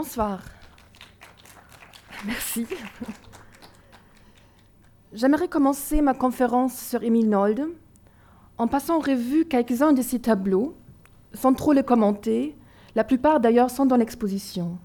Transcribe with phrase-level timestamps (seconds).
[0.00, 0.38] Bonsoir.
[2.24, 2.68] Merci.
[5.12, 7.66] J'aimerais commencer ma conférence sur Émile Nolde
[8.58, 10.76] en passant en revue quelques-uns de ses tableaux,
[11.34, 12.56] sans trop les commenter.
[12.94, 14.78] La plupart d'ailleurs sont dans l'exposition.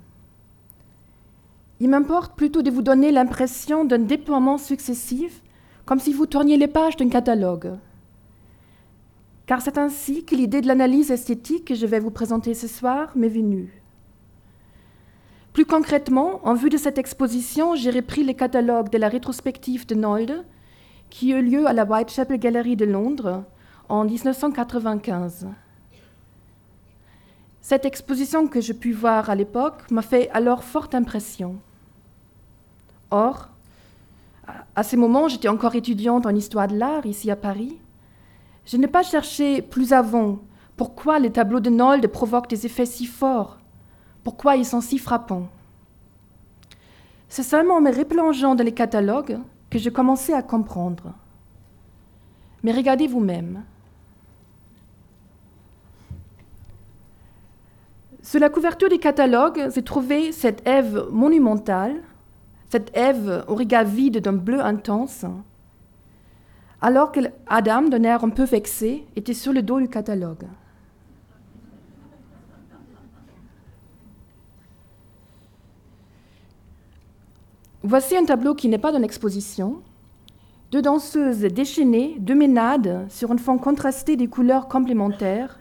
[1.80, 5.44] Il m'importe plutôt de vous donner l'impression d'un déploiement successif,
[5.86, 7.78] comme si vous tourniez les pages d'un catalogue.
[9.46, 13.12] Car c'est ainsi que l'idée de l'analyse esthétique que je vais vous présenter ce soir
[13.16, 13.83] m'est venue.
[15.54, 19.94] Plus concrètement, en vue de cette exposition, j'ai repris les catalogues de la rétrospective de
[19.94, 20.44] Nolde,
[21.12, 23.44] qui eut lieu à la Whitechapel Gallery de Londres
[23.88, 25.48] en 1995.
[27.62, 31.58] Cette exposition que je pus voir à l'époque m'a fait alors forte impression.
[33.12, 33.50] Or,
[34.76, 37.78] à ce moment, j'étais encore étudiante en histoire de l'art ici à Paris.
[38.66, 40.40] Je n'ai pas cherché plus avant
[40.78, 43.60] pourquoi les tableaux de Nolde provoquent des effets si forts
[44.24, 45.48] pourquoi ils sont si frappants?
[47.30, 49.40] C'est seulement en me replongeant dans les catalogues
[49.70, 51.14] que je commençais à comprendre.
[52.62, 53.64] Mais regardez vous-même.
[58.22, 62.02] Sur la couverture des catalogues, j'ai trouvé cette Ève monumentale,
[62.70, 65.26] cette Ève au regard vide d'un bleu intense,
[66.82, 70.46] alors que Adam, d'un air un peu vexé, était sur le dos du catalogue.
[77.86, 79.82] Voici un tableau qui n'est pas dans l'exposition.
[80.72, 85.60] Deux danseuses déchaînées, deux ménades sur un fond contrasté des couleurs complémentaires,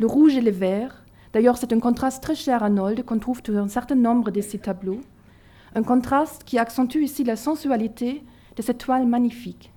[0.00, 1.04] le rouge et le vert.
[1.32, 4.40] D'ailleurs, c'est un contraste très cher à Nold qu'on trouve dans un certain nombre de
[4.40, 5.00] ces tableaux.
[5.76, 8.24] Un contraste qui accentue ici la sensualité
[8.56, 9.72] de cette toile magnifique.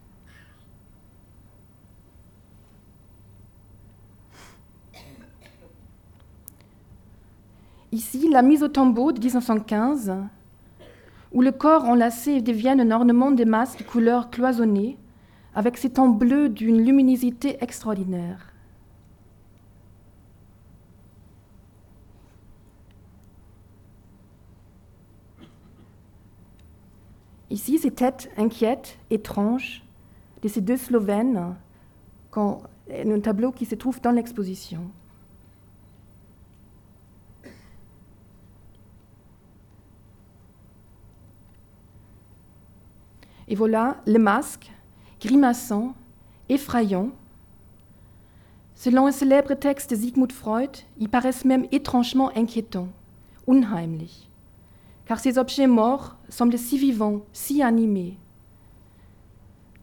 [7.91, 10.11] Ici, la mise au tombeau de 1915
[11.35, 14.97] où le corps enlacé devient un ornement de masques de couleurs cloisonnées,
[15.53, 18.53] avec ses tons bleus d'une luminosité extraordinaire.
[27.49, 29.83] Ici, ces têtes inquiètes, étranges,
[30.41, 31.55] de ces deux Slovènes,
[32.33, 34.89] un tableau qui se trouve dans l'exposition.
[43.47, 44.71] Et voilà le masque,
[45.21, 45.93] grimaçant,
[46.49, 47.09] effrayant.
[48.73, 52.89] Selon un célèbre texte de Sigmund Freud, ils paraissent même étrangement inquiétants,
[53.47, 54.29] unheimlich,
[55.05, 58.17] car ces objets morts semblent si vivants, si animés.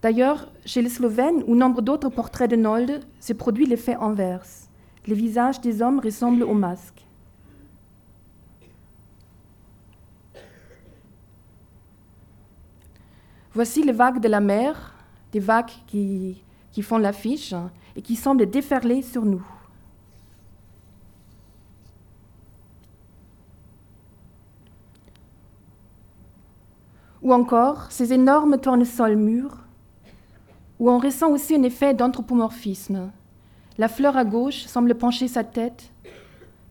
[0.03, 4.69] D'ailleurs, chez les Slovènes ou nombre d'autres portraits de Nolde, se produit l'effet inverse.
[5.07, 6.92] Les visages des hommes ressemblent aux masques.
[13.53, 14.93] Voici les vagues de la mer,
[15.31, 16.41] des vagues qui,
[16.81, 17.53] font l'affiche
[17.95, 19.45] et qui semblent déferler sur nous.
[27.21, 29.59] Ou encore ces énormes tournesols mûrs,
[30.79, 33.11] où on ressent aussi un effet d'anthropomorphisme.
[33.77, 35.91] La fleur à gauche semble pencher sa tête,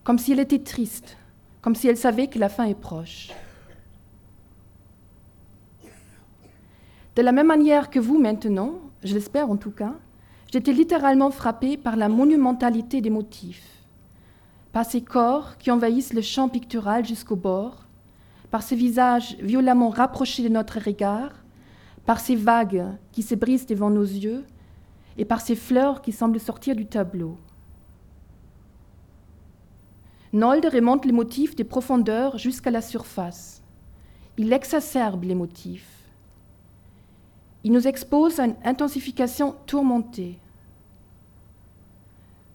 [0.03, 1.17] comme si elle était triste,
[1.61, 3.31] comme si elle savait que la fin est proche.
[7.15, 9.93] De la même manière que vous maintenant, je l'espère en tout cas,
[10.51, 13.83] j'étais littéralement frappée par la monumentalité des motifs,
[14.71, 17.85] par ces corps qui envahissent le champ pictural jusqu'au bord,
[18.49, 21.31] par ces visages violemment rapprochés de notre regard,
[22.05, 24.43] par ces vagues qui se brisent devant nos yeux,
[25.15, 27.37] et par ces fleurs qui semblent sortir du tableau.
[30.33, 33.61] Nolde remonte les motifs des profondeurs jusqu'à la surface.
[34.37, 35.92] Il exacerbe les motifs.
[37.63, 40.37] Il nous expose à une intensification tourmentée,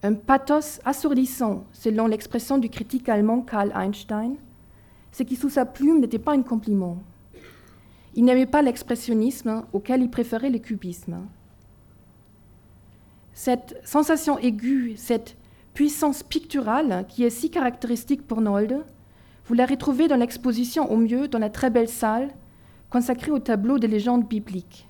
[0.02, 4.36] un pathos assourdissant, selon l'expression du critique allemand Karl Einstein,
[5.10, 6.98] ce qui sous sa plume n'était pas un compliment.
[8.14, 11.18] Il n'aimait pas l'expressionnisme, auquel il préférait le cubisme.
[13.32, 15.36] Cette sensation aiguë, cette
[15.72, 18.84] puissance picturale qui est si caractéristique pour Nolde,
[19.46, 22.30] vous la retrouvez dans l'exposition au mieux dans la très belle salle
[22.90, 24.87] consacrée au tableau des légendes bibliques.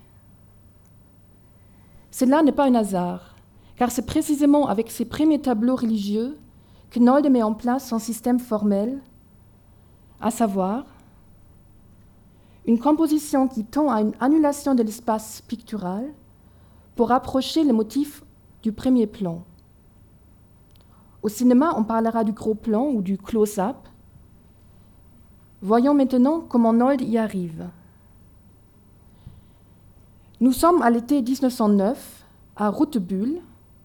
[2.11, 3.35] Cela n'est pas un hasard,
[3.75, 6.37] car c'est précisément avec ces premiers tableaux religieux
[6.89, 9.01] que Nolde met en place son système formel,
[10.19, 10.85] à savoir
[12.65, 16.05] une composition qui tend à une annulation de l'espace pictural
[16.95, 18.23] pour rapprocher le motif
[18.61, 19.43] du premier plan.
[21.23, 23.77] Au cinéma, on parlera du gros plan ou du close-up.
[25.61, 27.69] Voyons maintenant comment Nold y arrive.
[30.41, 32.25] Nous sommes à l'été 1909
[32.55, 33.41] à Rotebull,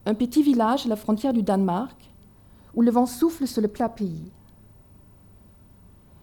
[0.07, 1.97] un petit village à la frontière du Danemark,
[2.77, 4.31] où le vent souffle sur le plat pays.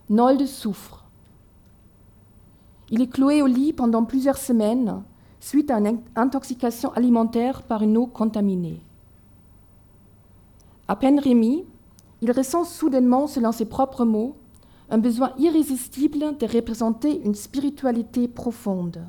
[0.10, 1.04] Nold souffre.
[2.92, 5.04] Il est cloué au lit pendant plusieurs semaines
[5.42, 8.80] suite à une intoxication alimentaire par une eau contaminée.
[10.88, 11.66] À peine rémi,
[12.22, 14.38] il ressent soudainement, selon ses propres mots,
[14.90, 19.04] un besoin irrésistible de représenter une spiritualité profonde,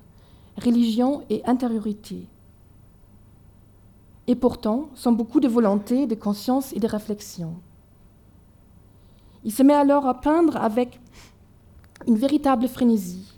[0.57, 2.27] religion et intériorité.
[4.27, 7.55] Et pourtant, sans beaucoup de volonté, de conscience et de réflexion.
[9.45, 11.01] Il se met alors à peindre avec
[12.07, 13.35] une véritable frénésie.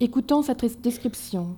[0.00, 1.56] Écoutons cette description.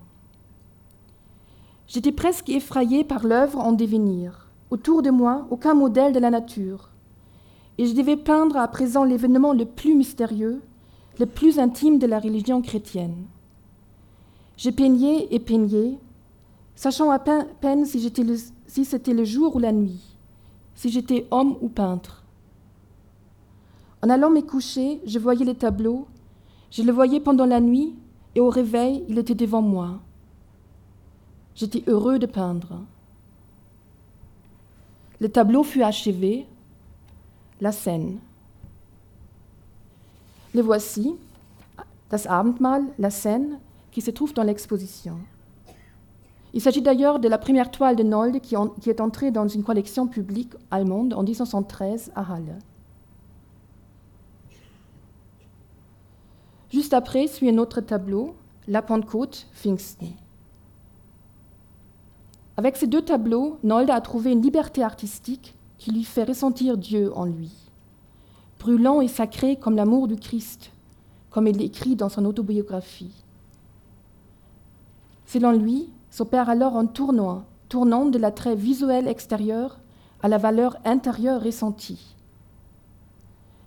[1.86, 4.48] J'étais presque effrayé par l'œuvre en devenir.
[4.70, 6.90] Autour de moi, aucun modèle de la nature.
[7.78, 10.62] Et je devais peindre à présent l'événement le plus mystérieux,
[11.18, 13.26] le plus intime de la religion chrétienne.
[14.62, 15.98] J'ai peigné et peigné,
[16.76, 20.16] sachant à peine si, c'était le jour ou la nuit,
[20.76, 22.22] si j'étais homme ou peintre.
[24.04, 26.06] En allant me coucher, je voyais les tableaux,
[26.70, 27.96] je le voyais pendant la nuit,
[28.36, 29.98] et au réveil, il était devant moi.
[31.56, 32.82] J'étais heureux de peindre.
[35.18, 36.46] Le tableau fut achevé,
[37.60, 38.20] la scène.
[40.54, 41.16] Le voici,
[42.10, 43.58] das Abendmahl, la scène,
[43.92, 45.18] qui se trouve dans l'exposition.
[46.54, 49.62] Il s'agit d'ailleurs de la première toile de Nold qui, qui, est entrée dans une
[49.62, 52.58] collection publique allemande en 1913 à Halle.
[56.70, 58.34] Juste après suit un autre tableau,
[58.66, 60.12] La Pentecôte, Pfingsten.
[62.56, 67.10] Avec ces deux tableaux, Nolde a trouvé une liberté artistique qui lui fait ressentir Dieu
[67.16, 67.50] en lui,
[68.58, 70.70] brûlant et sacré comme l'amour du Christ,
[71.30, 73.21] comme il l'écrit dans son autobiographie.
[75.32, 79.80] Selon lui, s'opère alors un tournoi, tournant de l'attrait visuel extérieur
[80.22, 82.16] à la valeur intérieure ressentie.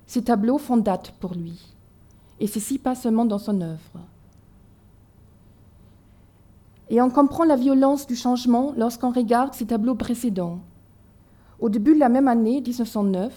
[0.05, 1.73] Ces tableaux font date pour lui,
[2.39, 3.99] et ceci pas seulement dans son œuvre.
[6.91, 10.59] Et on comprend la violence du changement lorsqu'on regarde ses tableaux précédents.
[11.59, 13.33] Au début de la même année, 1909,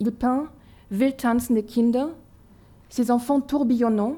[0.00, 0.48] il peint
[0.90, 2.08] Wildtanzende Kinder,
[2.88, 4.16] ces enfants tourbillonnants,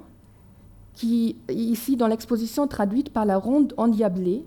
[1.00, 4.44] qui, ici dans l'exposition traduite par la ronde endiablée,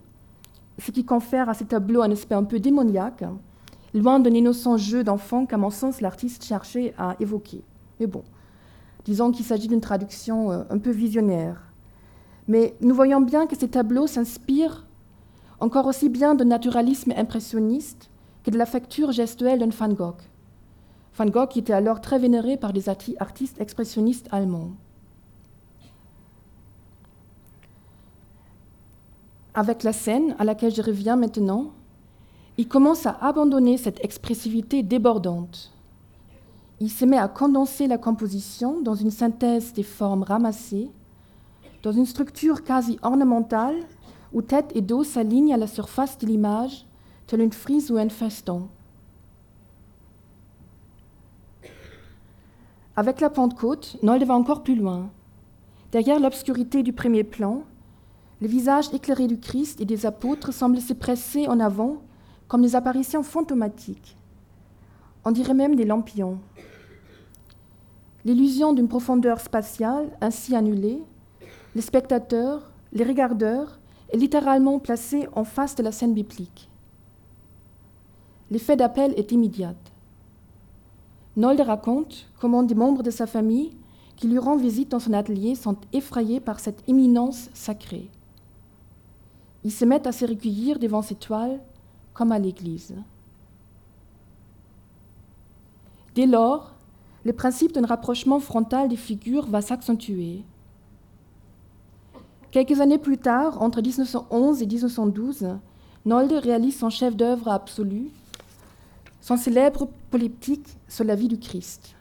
[0.77, 3.23] ce qui confère à ces tableaux un aspect un peu démoniaque,
[3.95, 7.63] loin d'un innocent jeu d'enfant qu'à mon sens l'artiste cherchait à évoquer.
[7.99, 8.23] Mais bon,
[9.03, 11.59] disons qu'il s'agit d'une traduction euh, un peu visionnaire.
[12.47, 14.85] Mais nous voyons bien que ces tableaux s'inspirent
[15.59, 18.11] encore aussi bien de naturalisme impressionniste
[18.43, 20.21] que de la facture gestuelle d'un Van Gogh.
[21.17, 24.73] Van Gogh était alors très vénéré par des artistes expressionnistes allemands.
[29.53, 31.71] Avec la scène à laquelle je reviens maintenant,
[32.57, 35.71] il commence à abandonner cette expressivité débordante.
[36.79, 40.89] Il se met à condenser la composition dans une synthèse des formes ramassées
[41.83, 43.75] dans une structure quasi ornementale
[44.31, 46.85] où tête et dos s'alignent à la surface de l'image,
[47.27, 48.67] telle une frise ou un feston.
[52.95, 55.09] Avec la Pentecôte, Noël va encore plus loin.
[55.91, 57.63] Derrière l'obscurité du premier plan,
[58.43, 62.01] le visage éclairé du Christ et des apôtres semble se presser en avant
[62.49, 64.17] comme des apparitions fantomatiques.
[65.23, 66.39] On dirait même des lampions.
[68.25, 71.01] L'illusion d'une profondeur spatiale ainsi annulée
[71.73, 73.79] les spectateurs, les regardeurs,
[74.11, 76.69] est littéralement placé en face de la scène biblique.
[78.51, 79.73] L'effet d'appel est immédiat.
[81.37, 83.71] Nolde raconte comment des membres de sa famille
[84.17, 88.09] qui lui rendent visite dans son atelier sont effrayés par cette imminence sacrée.
[89.63, 91.59] Ils se mettent à se recueillir devant ces toiles
[92.13, 92.95] comme à l'église.
[96.15, 96.73] Dès lors,
[97.25, 100.43] le principe d'un rapprochement frontal des figures va s'accentuer.
[102.51, 105.47] Quelques années plus tard, entre 1911 et 1912,
[106.05, 108.09] Nolde réalise son chef-d'œuvre absolu,
[109.21, 111.95] son célèbre polyptyque sur la vie du Christ.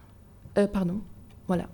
[0.58, 1.00] Euh, pardon,
[1.46, 1.68] voilà.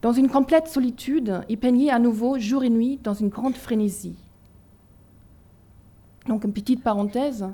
[0.00, 4.16] Dans une complète solitude, il peignait à nouveau jour et nuit dans une grande frénésie.
[6.28, 7.46] Donc, une petite parenthèse,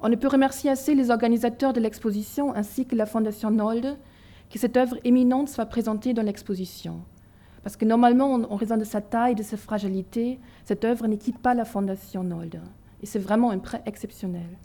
[0.00, 3.96] on ne peut remercier assez les organisateurs de l'exposition ainsi que la Fondation Nolde
[4.50, 7.00] que cette œuvre éminente soit présentée dans l'exposition.
[7.64, 11.38] Parce que normalement, en raison de sa taille, de sa fragilité, cette œuvre ne quitte
[11.38, 12.60] pas la Fondation Nolde.
[13.02, 14.58] Et c'est vraiment un prêt exceptionnel.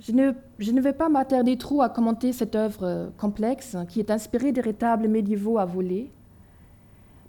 [0.00, 4.60] Je ne, vais pas m'attarder trop à commenter cette œuvre complexe qui est inspirée des
[4.60, 6.10] rétables médiévaux à voler,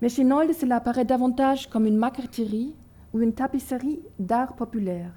[0.02, 2.74] mais chez Nold, cela apparaît davantage comme une maqueterie
[3.14, 5.14] ou une tapisserie d'art populaire,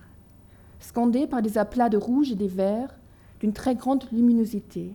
[0.80, 2.94] scandée par des aplats de rouge et des verts
[3.40, 4.94] d'une très grande luminosité.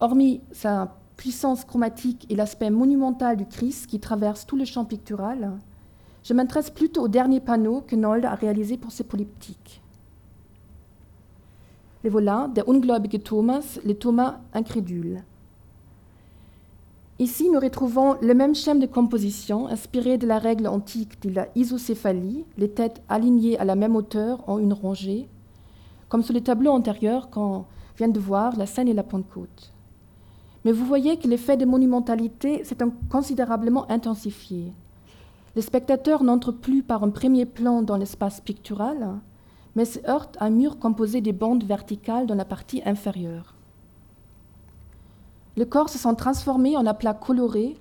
[0.00, 5.58] Hormis sa puissance chromatique et l'aspect monumental du Christ qui traverse tout le champ pictural,
[6.22, 9.82] je m'intéresse plutôt au dernier panneau que Nold a réalisé pour ses polyptyques.
[12.02, 15.22] Les voilà, der ungläubige Thomas, les Thomas incrédules.
[17.20, 21.48] Ici, nous retrouvons le même schéma de composition inspiré de la règle antique de la
[21.54, 25.28] isocéphalie, les têtes alignées à la même hauteur en une rangée,
[26.08, 27.66] comme sur le tableau antérieur qu'on
[27.98, 29.70] vient de voir, la Seine et la Pentecôte.
[30.64, 32.78] Mais vous voyez que l'effet de monumentalité s'est
[33.10, 34.72] considérablement intensifié.
[35.54, 39.20] Le spectateur n'entre plus par un premier plan dans l'espace pictural,
[39.76, 43.56] mais se heurte à un mur composé des bandes verticales dans la partie inférieure.
[45.60, 47.76] Le corps se sent transformé en aplat coloré,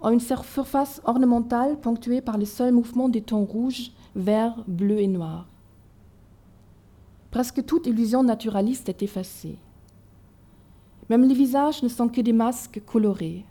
[0.00, 5.08] en une surface ornementale ponctuée par les seuls mouvements des tons rouges, verts, bleus et
[5.08, 5.46] noirs.
[7.30, 9.58] Presque toute illusion naturaliste est effacée.
[11.10, 13.44] Même les visages ne sont que des masques colorés.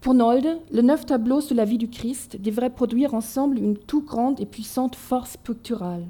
[0.00, 4.02] Pour Nolde, le neuf tableau sur la vie du Christ devrait produire ensemble une tout
[4.02, 6.08] grande et puissante force picturale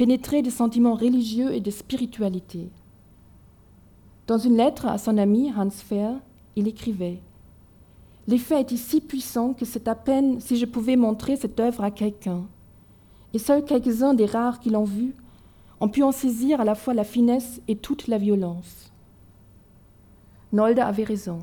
[0.00, 2.70] pénétré des sentiments religieux et de spiritualité.
[4.26, 6.14] Dans une lettre à son ami Hans Fehr,
[6.56, 7.20] il écrivait
[8.26, 11.90] L'effet est si puissant que c'est à peine si je pouvais montrer cette œuvre à
[11.90, 12.46] quelqu'un.
[13.34, 15.14] Et seuls quelques-uns des rares qui l'ont vue
[15.80, 18.90] ont pu en saisir à la fois la finesse et toute la violence.
[20.50, 21.40] Nolde avait raison.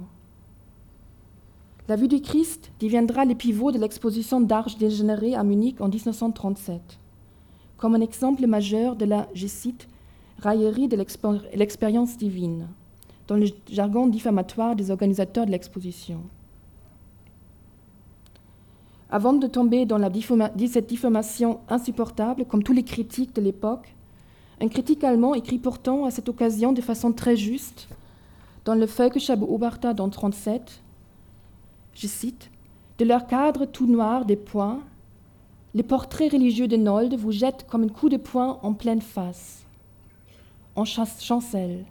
[1.88, 6.98] La vue du Christ deviendra le pivot de l'exposition d'Arche dégénérée à Munich en 1937
[7.78, 9.88] comme un exemple majeur de la, je cite,
[10.40, 10.98] raillerie de
[11.56, 12.68] l'expérience divine,
[13.28, 16.22] dans le jargon diffamatoire des organisateurs de l'exposition.
[19.10, 20.02] Avant de tomber dans
[20.68, 23.94] cette diffamation insupportable, comme tous les critiques de l'époque,
[24.60, 27.88] un critique allemand écrit pourtant à cette occasion de façon très juste,
[28.66, 30.82] dans le Völkerschau Beobachter dans 37,
[31.94, 32.50] je cite,
[32.98, 34.82] De leur cadre tout noir des points,
[35.78, 39.64] les portraits religieux de Nold vous jettent comme un coup de poing en pleine face.
[40.76, 41.86] En chancelle.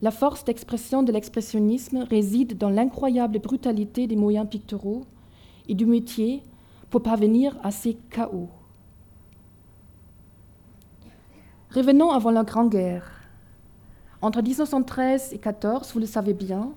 [0.00, 5.04] La force d'expression de l'expressionnisme réside dans l'incroyable brutalité des moyens picturaux
[5.68, 6.42] et du métier
[6.90, 8.48] pour parvenir à ces chaos.
[11.70, 13.08] Revenons avant la Grande Guerre.
[14.20, 16.72] Entre 1913 et 1914, vous le savez bien,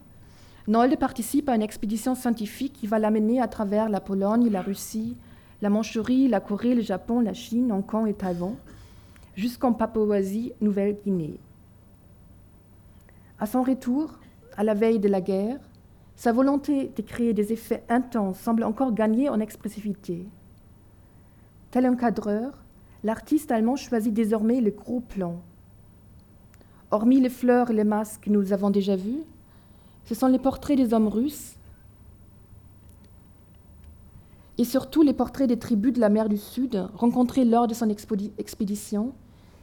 [0.67, 5.17] Nold participe à une expédition scientifique qui va l'amener à travers la Pologne, la Russie,
[5.65, 8.53] la Manchurie, la Corée, le Japon, la Chine, Hong Kong et Taïwan,
[9.35, 11.39] jusqu'en Papouasie-Nouvelle-Guinée.
[13.39, 14.19] À son retour,
[14.57, 15.57] à la veille de la guerre,
[16.15, 20.27] sa volonté de créer des effets intenses semble encore gagner en expressivité.
[21.71, 22.63] Tel un cadreur,
[23.03, 25.41] l'artiste allemand choisit désormais le gros plan.
[26.91, 29.23] Hormis les fleurs et les masques que nous avons déjà vus,
[30.03, 31.54] ce sont les portraits des hommes russes,
[34.57, 37.89] et surtout les portraits des tribus de la mer du Sud rencontrés lors de son
[37.89, 39.13] expédition,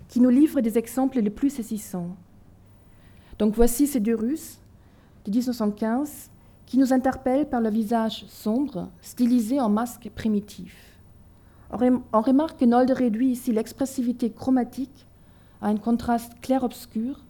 [0.08, 2.16] qui nous livrent des exemples les plus saisissants.
[3.38, 4.58] Donc voici ces deux Russes
[5.24, 6.30] de 1915
[6.66, 10.98] qui nous interpellent par le visage sombre, stylisé en masque primitif.
[11.70, 15.06] On remarque que Nolde réduit ici l'expressivité chromatique
[15.62, 17.24] à un contraste clair-obscur,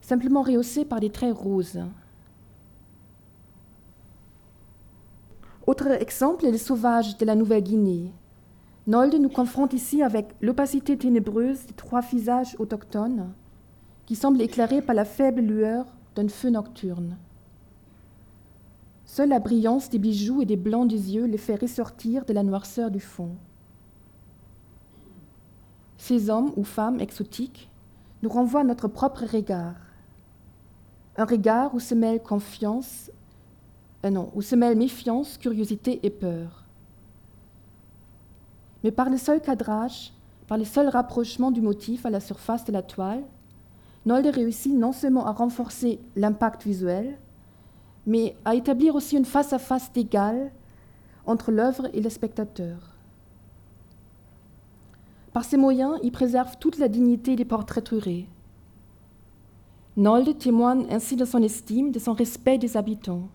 [0.00, 1.80] simplement rehaussé par des traits roses.
[5.66, 8.12] Autre exemple, les sauvages de la Nouvelle-Guinée.
[8.86, 13.32] Nolde nous confronte ici avec l'opacité ténébreuse des trois visages autochtones
[14.06, 17.16] qui semblent éclairés par la faible lueur d'un feu nocturne.
[19.06, 22.44] Seule la brillance des bijoux et des blancs des yeux les fait ressortir de la
[22.44, 23.34] noirceur du fond.
[25.98, 27.68] Ces hommes ou femmes exotiques
[28.22, 29.74] nous renvoient notre propre regard.
[31.16, 33.10] Un regard où se mêlent confiance
[34.04, 36.64] euh, où se mêlent méfiance, curiosité et peur.
[38.84, 40.12] Mais par le seul cadrage,
[40.46, 43.24] par les seuls rapprochements du motif à la surface de la toile,
[44.04, 47.18] Nolde réussit non seulement à renforcer l'impact visuel,
[48.06, 50.52] mais à établir aussi une face-à-face d'égal
[51.26, 52.94] entre l'œuvre et le spectateur.
[55.32, 58.28] Par ces moyens, il préserve toute la dignité des portraiturés.
[59.96, 63.28] Nolde témoigne ainsi de son estime, de son respect des habitants.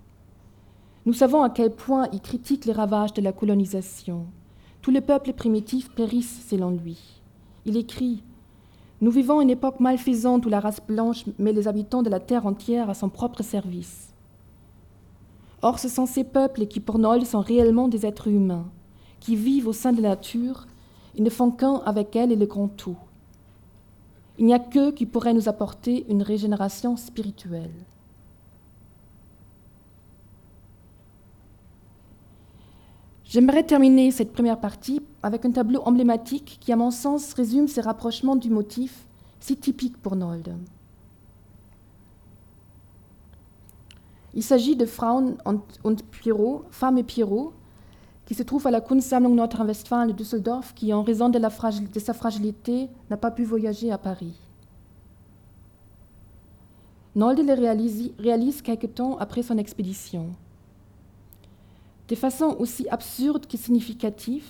[1.06, 4.28] Nous savons à quel point il critique les ravages de la colonisation.
[4.84, 7.22] Tous les peuples primitifs périssent selon lui.
[7.66, 8.22] Il écrit
[9.02, 12.46] Nous vivons une époque malfaisante où la race blanche met les habitants de la terre
[12.46, 14.14] entière à son propre service.
[15.64, 18.70] Or, ce sont ces peuples qui, pour Noël, sont réellement des êtres humains,
[19.20, 20.68] qui vivent au sein de la nature
[21.16, 22.98] et ne font qu'un avec elle et le grand tout.
[24.38, 27.74] Il n'y a qu'eux qui pourraient nous apporter une régénération spirituelle.
[33.32, 37.80] J'aimerais terminer cette première partie avec un tableau emblématique qui, à mon sens, résume ces
[37.80, 39.08] rapprochements du motif
[39.40, 40.54] si typiques pour Nolde.
[44.34, 47.54] Il s'agit de Frauen und Pierrot, Femmes et Pierrot,
[48.26, 51.40] qui se trouve à la Kunstsammlung Nordrhein-Westfalen de Düsseldorf, qui, en raison de,
[52.00, 54.36] sa fragilité, n'a pas pu voyager à Paris.
[57.16, 60.32] Nolde les réalise, réalise quelque temps après son expédition.
[62.12, 64.46] De façon aussi absurde que significative,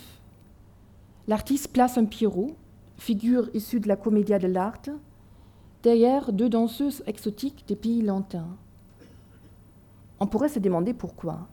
[1.28, 2.56] l'artiste place un Pierrot,
[2.96, 4.82] figure issue de la commedia de l'art,
[5.84, 8.48] derrière deux danseuses exotiques des pays lointains.
[10.18, 11.46] On pourrait se demander pourquoi.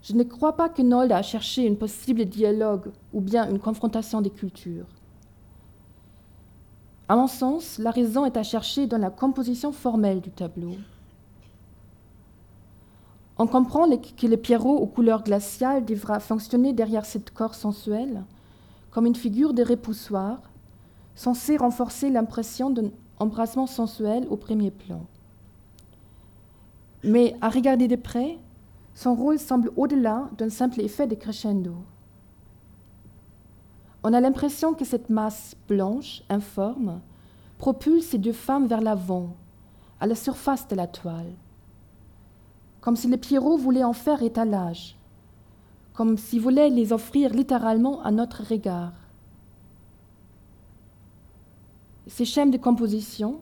[0.00, 4.22] Je ne crois pas que Nold a cherché un possible dialogue ou bien une confrontation
[4.22, 4.86] des cultures.
[7.06, 10.72] À mon sens, la raison est à chercher dans la composition formelle du tableau.
[13.42, 18.22] On comprend que le Pierrot aux couleurs glaciales devra fonctionner derrière cette corps sensuel
[18.90, 20.42] comme une figure de repoussoir,
[21.14, 25.06] censée renforcer l'impression d'un embrassement sensuel au premier plan.
[27.02, 28.36] Mais à regarder de près,
[28.94, 31.76] son rôle semble au-delà d'un simple effet de crescendo.
[34.02, 37.00] On a l'impression que cette masse blanche, informe,
[37.56, 39.34] propulse ces deux femmes vers l'avant,
[39.98, 41.32] à la surface de la toile
[42.80, 44.96] comme si le Pierrot voulait en faire étalage,
[45.92, 48.92] comme s'il voulait les offrir littéralement à notre regard.
[52.06, 53.40] Ces schèmes de composition,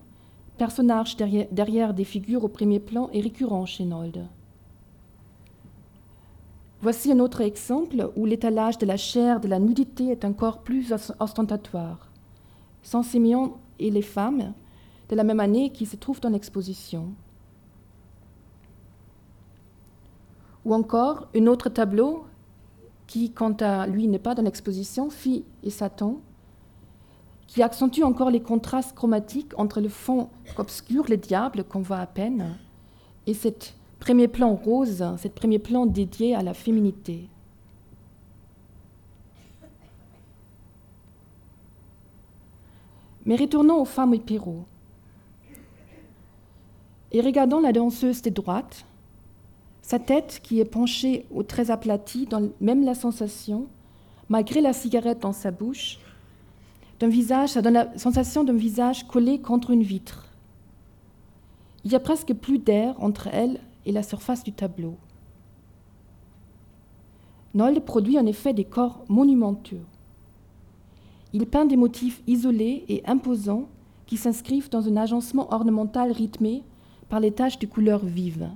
[0.57, 4.27] personnages derrière, des figures au premier plan, est récurrent chez Nolde.
[6.81, 10.93] Voici un autre exemple où l'étalage de la chair, de la nudité est encore plus
[11.19, 12.09] ostentatoire.
[12.83, 14.53] Saint-Simeon et les femmes
[15.09, 17.15] de la même année qui se trouvent dans l'exposition.
[20.65, 22.25] Ou encore un autre tableau
[23.07, 26.21] qui, quant à lui, n'est pas dans l'exposition, Fille et Satan,
[27.47, 32.07] qui accentue encore les contrastes chromatiques entre le fond obscur, le diable qu'on voit à
[32.07, 32.59] peine,
[33.27, 33.49] et ce
[33.99, 37.29] premier plan rose, ce premier plan dédié à la féminité.
[43.25, 44.65] Mais retournons aux femmes et Pérou.
[47.13, 48.87] Et regardons la danseuse de droite,
[49.89, 53.69] sa tête, qui est penchée ou très aplatie, donne même la sensation,
[54.29, 55.99] malgré la cigarette dans sa bouche,
[57.01, 60.27] d'un visage, ça donne la sensation d'un visage collé contre une vitre.
[61.85, 64.99] Il y a presque plus d'air entre elle et la surface du tableau.
[67.55, 69.87] Noll produit en effet des corps monumenteux.
[71.33, 73.71] Il peint des motifs isolés et imposants
[74.05, 76.63] qui s'inscrivent dans un agencement ornemental rythmé
[77.09, 78.51] par les taches de couleurs vives.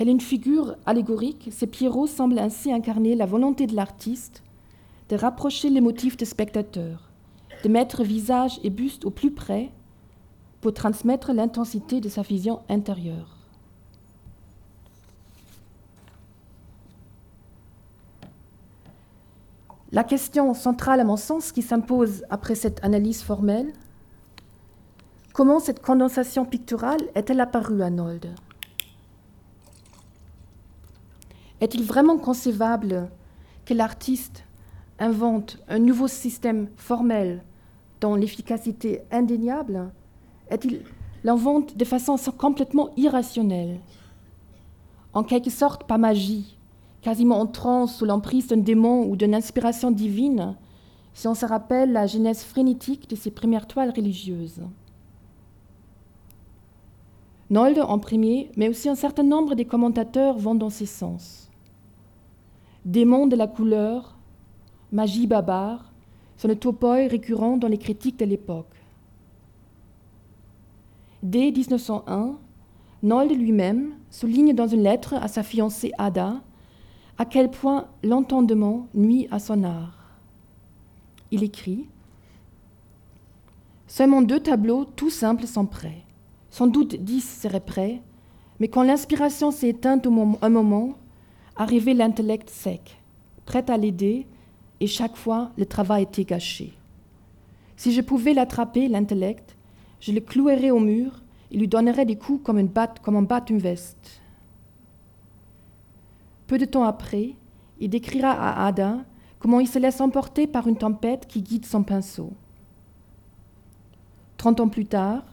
[0.00, 4.42] Telle une figure allégorique, ces pierrots semblent ainsi incarner la volonté de l'artiste
[5.10, 7.10] de rapprocher les motifs des spectateurs,
[7.64, 9.70] de mettre visage et buste au plus près
[10.62, 13.36] pour transmettre l'intensité de sa vision intérieure.
[19.92, 23.74] La question centrale à mon sens qui s'impose après cette analyse formelle,
[25.34, 28.34] comment cette condensation picturale est-elle apparue à Nolde
[31.60, 33.10] Est-il vraiment concevable
[33.66, 34.44] que l'artiste
[34.98, 37.42] invente un nouveau système formel
[38.00, 39.92] dont l'efficacité indéniable?
[40.48, 40.82] Est-il
[41.22, 43.78] l'invente de façon complètement irrationnelle?
[45.12, 46.56] En quelque sorte par magie,
[47.02, 50.56] quasiment en transe sous l'emprise d'un démon ou d'une inspiration divine,
[51.12, 54.62] si on se rappelle la genèse frénétique de ses premières toiles religieuses.
[57.50, 61.39] Nolde en premier, mais aussi un certain nombre des commentateurs vont dans ce sens
[62.84, 64.16] démon de la couleur,
[64.92, 65.92] magie barbare,
[66.36, 68.74] sont le topoi récurrent dans les critiques de l'époque.
[71.22, 72.38] Dès 1901,
[73.02, 76.40] Nold lui-même souligne dans une lettre à sa fiancée Ada
[77.18, 79.98] à quel point l'entendement nuit à son art.
[81.30, 81.86] Il écrit
[83.86, 86.04] Seulement deux tableaux tout simples sont prêts
[86.48, 88.00] Sans doute dix seraient prêts,
[88.58, 90.94] mais quand l'inspiration s'est éteinte un moment,
[91.60, 92.98] arrivait l'intellect sec,
[93.44, 94.26] prêt à l'aider,
[94.80, 96.72] et chaque fois le travail était gâché.
[97.76, 99.58] Si je pouvais l'attraper, l'intellect,
[100.00, 102.70] je le clouerais au mur et lui donnerais des coups comme, une
[103.02, 104.22] comme on bat une veste.
[106.46, 107.34] Peu de temps après,
[107.78, 109.04] il décrira à Ada
[109.38, 112.32] comment il se laisse emporter par une tempête qui guide son pinceau.
[114.38, 115.24] Trente ans plus tard,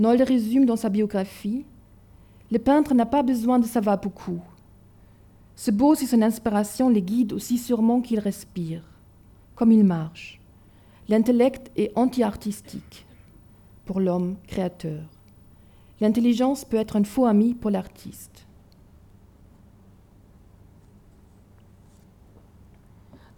[0.00, 1.64] Nold résume dans sa biographie
[2.50, 4.40] Le peintre n'a pas besoin de savoir beaucoup.
[5.56, 8.82] Ce beau si son inspiration les guide aussi sûrement qu'il respire,
[9.54, 10.40] comme il marche.
[11.08, 13.06] L'intellect est anti-artistique
[13.84, 15.02] pour l'homme créateur.
[16.00, 18.46] L'intelligence peut être un faux ami pour l'artiste.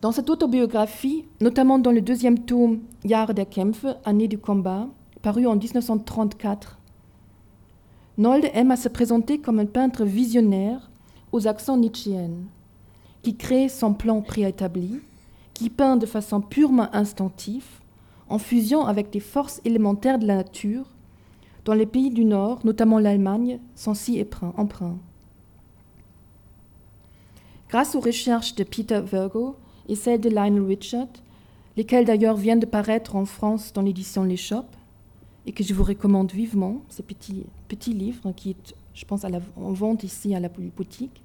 [0.00, 4.87] Dans cette autobiographie, notamment dans le deuxième tome Jahre der Kämpfe, Année du combat,
[5.22, 6.79] paru en 1934,
[8.18, 10.90] Nold aime à se présenter comme un peintre visionnaire
[11.35, 12.47] aux accents nietzschéens,
[13.23, 15.01] qui crée son plan préétabli,
[15.53, 17.66] qui peint de façon purement instinctive,
[18.29, 20.87] en fusion avec des forces élémentaires de la nature,
[21.64, 24.25] dont les pays du Nord, notamment l'Allemagne, sont si
[24.57, 24.99] emprunts.
[27.68, 29.57] Grâce aux recherches de Peter Virgo,
[29.88, 31.09] et celle de Lionel Richard,
[31.77, 34.77] lesquelles d'ailleurs viennent de paraître en France dans l'édition L'Échoppe,
[35.47, 39.73] et que je vous recommande vivement, ce petit, petit livre qui est, je pense, en
[39.73, 41.23] vente ici à la boutique.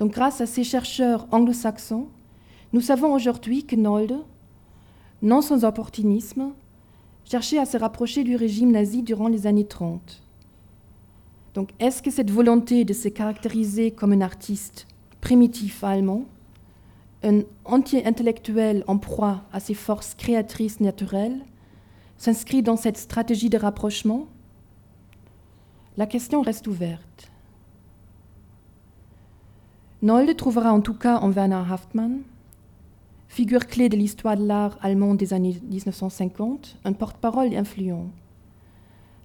[0.00, 2.08] Donc grâce à ces chercheurs anglo-saxons,
[2.72, 4.16] nous savons aujourd'hui que Nolde,
[5.20, 6.52] non sans opportunisme,
[7.26, 10.22] cherchait à se rapprocher du régime nazi durant les années 30.
[11.52, 14.86] Donc est-ce que cette volonté de se caractériser comme un artiste
[15.20, 16.24] primitif allemand
[17.22, 21.44] un anti-intellectuel en proie à ses forces créatrices naturelles
[22.16, 24.28] s'inscrit dans cette stratégie de rapprochement?
[25.98, 27.29] La question reste ouverte.
[30.02, 32.20] Nolde trouvera en tout cas en Werner Haftmann,
[33.28, 38.06] figure clé de l'histoire de l'art allemand des années 1950, un porte-parole influent.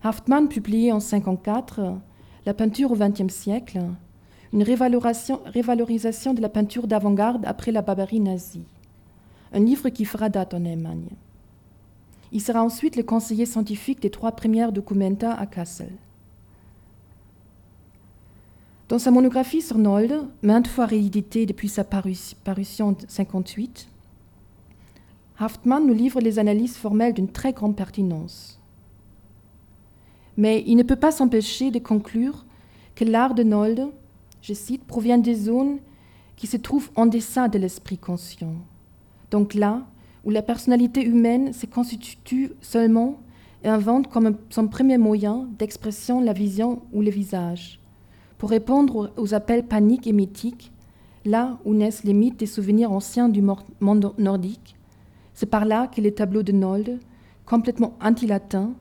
[0.04, 1.96] Haftmann publié en 1954
[2.46, 3.80] La peinture au XXe siècle,
[4.52, 8.66] une révalorisation, de la peinture d'avant-garde après la barbarie nazie.
[9.54, 11.08] Un livre qui fera date en Allemagne.
[12.34, 15.94] Il sera ensuite le conseiller scientifique des trois premières documenta à Kassel.
[18.88, 23.88] Dans sa monographie sur Nolde, maintes fois rééditée depuis sa parution en 1958,
[25.40, 28.60] Haftmann nous livre les analyses formelles d'une très grande pertinence.
[30.38, 32.46] Mais il ne peut pas s'empêcher de conclure
[32.94, 33.90] que l'art de Nolde
[34.46, 35.80] je cite, provient des zones
[36.36, 38.54] qui se trouvent en deçà de l'esprit conscient.
[39.32, 39.82] Donc là
[40.24, 43.20] où la personnalité humaine se constitue seulement
[43.64, 47.80] et invente comme son premier moyen d'expression la vision ou le visage,
[48.38, 50.72] pour répondre aux appels paniques et mythiques,
[51.26, 54.76] là où naissent les mythes et souvenirs anciens du monde nordique.
[55.34, 57.00] C'est par là que les tableaux de Nolde,
[57.46, 58.74] complètement anti-latins,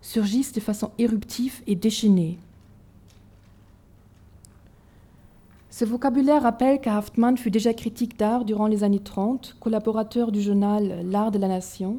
[0.00, 2.38] surgissent de façon éruptive et déchaînée.
[5.70, 11.04] Ce vocabulaire rappelle qu'Haftmann fut déjà critique d'art durant les années 30, collaborateur du journal
[11.04, 11.98] L'Art de la Nation,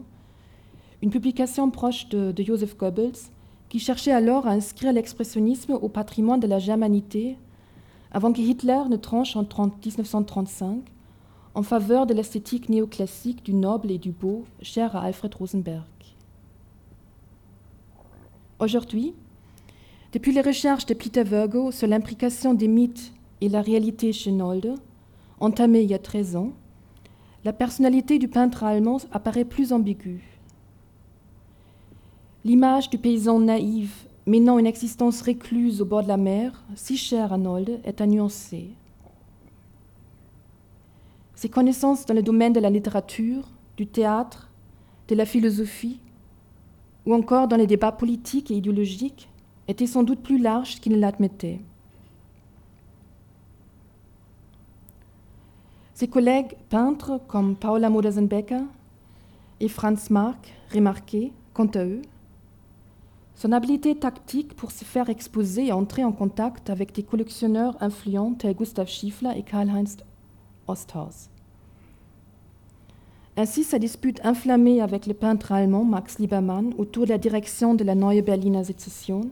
[1.04, 3.30] une publication proche de, Joseph Goebbels,
[3.70, 7.38] qui cherchait alors à inscrire l'expressionnisme au patrimoine de la germanité
[8.12, 10.82] avant que Hitler ne tranche en 1935
[11.56, 15.84] en faveur de l'esthétique néoclassique du noble et du beau, cher à Alfred Rosenberg.
[18.60, 19.16] Aujourd'hui,
[20.14, 24.76] depuis les recherches de Peter Virgo sur l'implication des mythes et la réalité chez Nolde,
[25.40, 26.52] entamée il y a 13 ans,
[27.44, 30.37] la personnalité du peintre allemand apparaît plus ambiguë.
[32.48, 37.34] L'image du paysan naïf menant une existence récluse au bord de la mer, si chère
[37.34, 38.70] à Nolde, est à nuancer.
[41.36, 44.50] Ses connaissances dans le domaine de la littérature, du théâtre,
[45.10, 46.00] de la philosophie,
[47.06, 49.28] ou encore dans les débats politiques et idéologiques,
[49.68, 51.60] étaient sans doute plus larges qu'il ne l'admettait.
[55.94, 58.64] Ses collègues peintres comme Paola Modersenbecker
[59.60, 62.02] et Franz Marc remarquaient, quant à eux,
[63.38, 68.34] son habileté tactique pour se faire exposer et entrer en contact avec des collectionneurs influents
[68.34, 69.98] tels Gustav Schiefler et Karl-Heinz
[70.68, 71.30] Osthaus.
[73.38, 77.84] Ainsi, sa dispute inflammée avec le peintre allemand Max Liebermann autour de la direction de
[77.84, 79.30] la Neue Berliner Sezession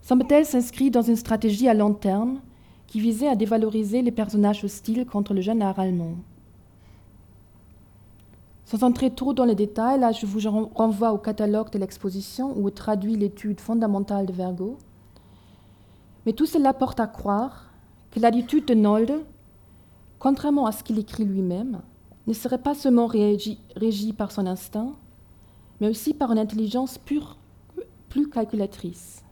[0.00, 2.40] semble-t-elle s'inscrit dans une stratégie à long terme
[2.86, 6.14] qui visait à dévaloriser les personnages hostiles contre le jeune art allemand.
[8.70, 12.68] Sans entrer trop dans les détails, là je vous renvoie au catalogue de l'exposition où
[12.68, 14.78] est traduit l'étude fondamentale de Vergo.
[16.24, 17.68] Mais tout cela porte à croire
[18.12, 19.24] que l'attitude de Nolde,
[20.20, 21.80] contrairement à ce qu'il écrit lui-même,
[22.28, 24.92] ne serait pas seulement régie par son instinct,
[25.80, 29.24] mais aussi par une intelligence plus calculatrice.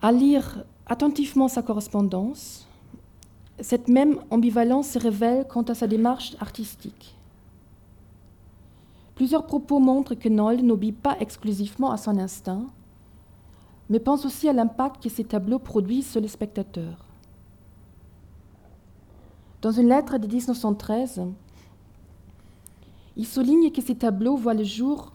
[0.00, 2.65] À lire attentivement sa correspondance,
[3.60, 7.16] cette même ambivalence se révèle quant à sa démarche artistique.
[9.14, 12.66] Plusieurs propos montrent que Nold n'obéit pas exclusivement à son instinct,
[13.88, 17.06] mais pense aussi à l'impact que ses tableaux produisent sur les spectateurs.
[19.62, 21.22] Dans une lettre de 1913,
[23.16, 25.12] il souligne que ces tableaux voient le jour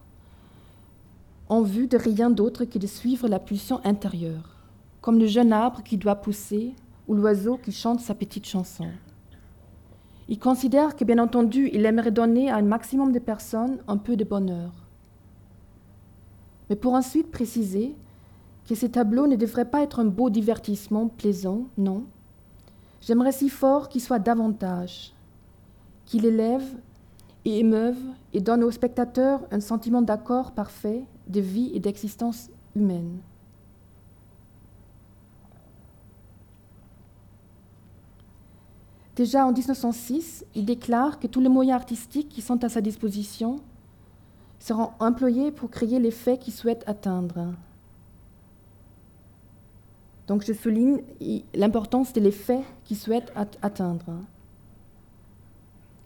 [1.47, 4.57] en vue de rien d'autre que de suivre la pulsion intérieure,
[4.99, 6.73] comme le jeune arbre qui doit pousser
[7.11, 8.87] ou l'oiseau qui chante sa petite chanson.
[10.29, 14.15] Il considère que, bien entendu, il aimerait donner à un maximum de personnes un peu
[14.15, 14.71] de bonheur.
[16.69, 17.97] Mais pour ensuite préciser
[18.65, 22.05] que ces tableaux ne devraient pas être un beau divertissement plaisant, non.
[23.01, 25.13] J'aimerais si fort qu'ils soient davantage,
[26.05, 26.63] qu'il élève
[27.43, 27.99] et émeuve
[28.31, 33.17] et donne aux spectateurs un sentiment d'accord parfait de vie et d'existence humaine.
[39.21, 43.57] Déjà en 1906, il déclare que tous les moyens artistiques qui sont à sa disposition
[44.57, 47.53] seront employés pour créer l'effet qu'il souhaite atteindre.
[50.25, 51.03] Donc je souligne
[51.53, 53.31] l'importance de l'effet qu'il souhaite
[53.61, 54.11] atteindre.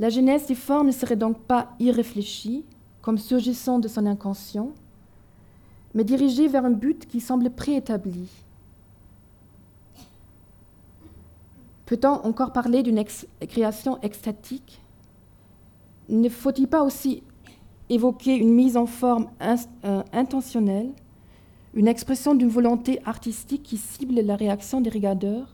[0.02, 2.66] La jeunesse des formes ne serait donc pas irréfléchie,
[3.02, 4.74] comme surgissant de son inconscient,
[5.94, 8.28] mais dirigée vers un but qui semble préétabli.
[11.86, 13.04] Peut-on encore parler d'une
[13.48, 14.82] création extatique?
[16.10, 17.22] Ne faut-il pas aussi
[17.90, 20.92] évoquer une mise en forme euh, intentionnelle,
[21.76, 25.54] une expression d'une volonté artistique qui cible la réaction des regardeurs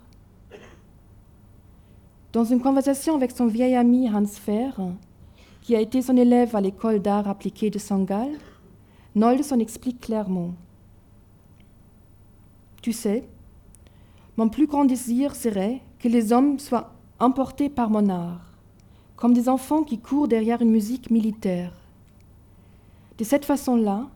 [2.32, 4.80] Dans une conversation avec son vieil ami Hans Fer,
[5.62, 8.30] qui a été son élève à l'école d'art appliqué de Sangal,
[9.16, 10.54] Nold s'en explique clairement.
[12.82, 13.28] Tu sais,
[14.38, 18.52] mon plus grand désir serait que les hommes soient emportés par mon art,
[19.16, 21.74] comme des enfants qui courent derrière une musique militaire.
[23.20, 24.10] De cette façon-là,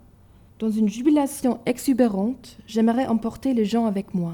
[0.58, 4.34] dans une jubilation exubérante, j'aimerais emporter les gens avec moi.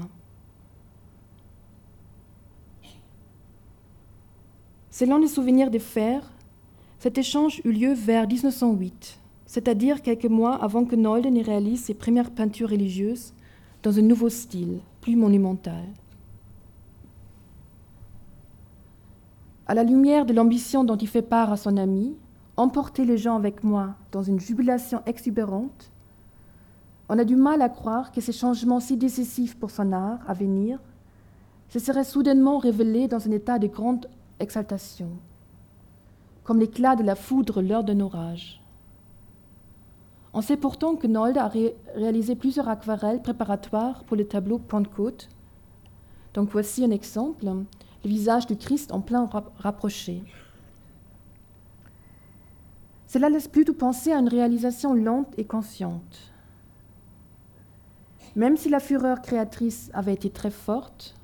[4.90, 6.32] Selon les souvenirs des fers,
[7.00, 11.94] cet échange eut lieu vers 1908, c'est-à-dire quelques mois avant que Nolde ne réalise ses
[11.94, 13.34] premières peintures religieuses
[13.82, 15.82] dans un nouveau style, plus monumental.
[19.72, 22.14] À la lumière de l'ambition dont il fait part à son ami,
[22.58, 25.90] emporter les gens avec moi dans une jubilation exubérante,
[27.08, 30.34] on a du mal à croire que ces changements si décisifs pour son art à
[30.34, 30.78] venir
[31.70, 35.08] se seraient soudainement révélés dans un état de grande exaltation,
[36.44, 38.60] comme l'éclat de la foudre lors d'un orage.
[40.34, 41.50] On sait pourtant que Nold a
[41.96, 45.30] réalisé plusieurs aquarelles préparatoires pour le tableau Pentecôte.
[46.34, 47.46] Donc voici un exemple
[48.04, 50.22] le visage du Christ en plein rapproché.
[53.06, 56.32] Cela laisse plutôt penser à une réalisation lente et consciente.
[58.34, 61.14] Même si la fureur créatrice avait été très forte,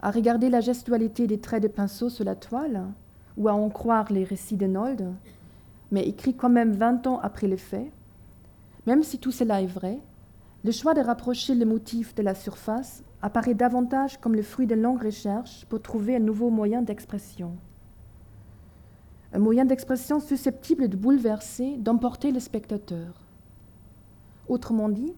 [0.00, 2.86] à regarder la gestualité des traits de pinceau sur la toile,
[3.36, 5.12] ou à en croire les récits de Nold,
[5.90, 7.90] mais écrits quand même vingt ans après les faits,
[8.86, 9.98] même si tout cela est vrai,
[10.64, 14.74] le choix de rapprocher le motif de la surface apparaît davantage comme le fruit de
[14.74, 17.56] longues recherches pour trouver un nouveau moyen d'expression.
[19.32, 23.14] Un moyen d'expression susceptible de bouleverser, d'emporter le spectateur.
[24.48, 25.14] Autrement dit,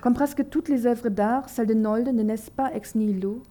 [0.00, 3.42] comme presque toutes les œuvres d'art, celles de Nold ne naissent pas ex nihilo,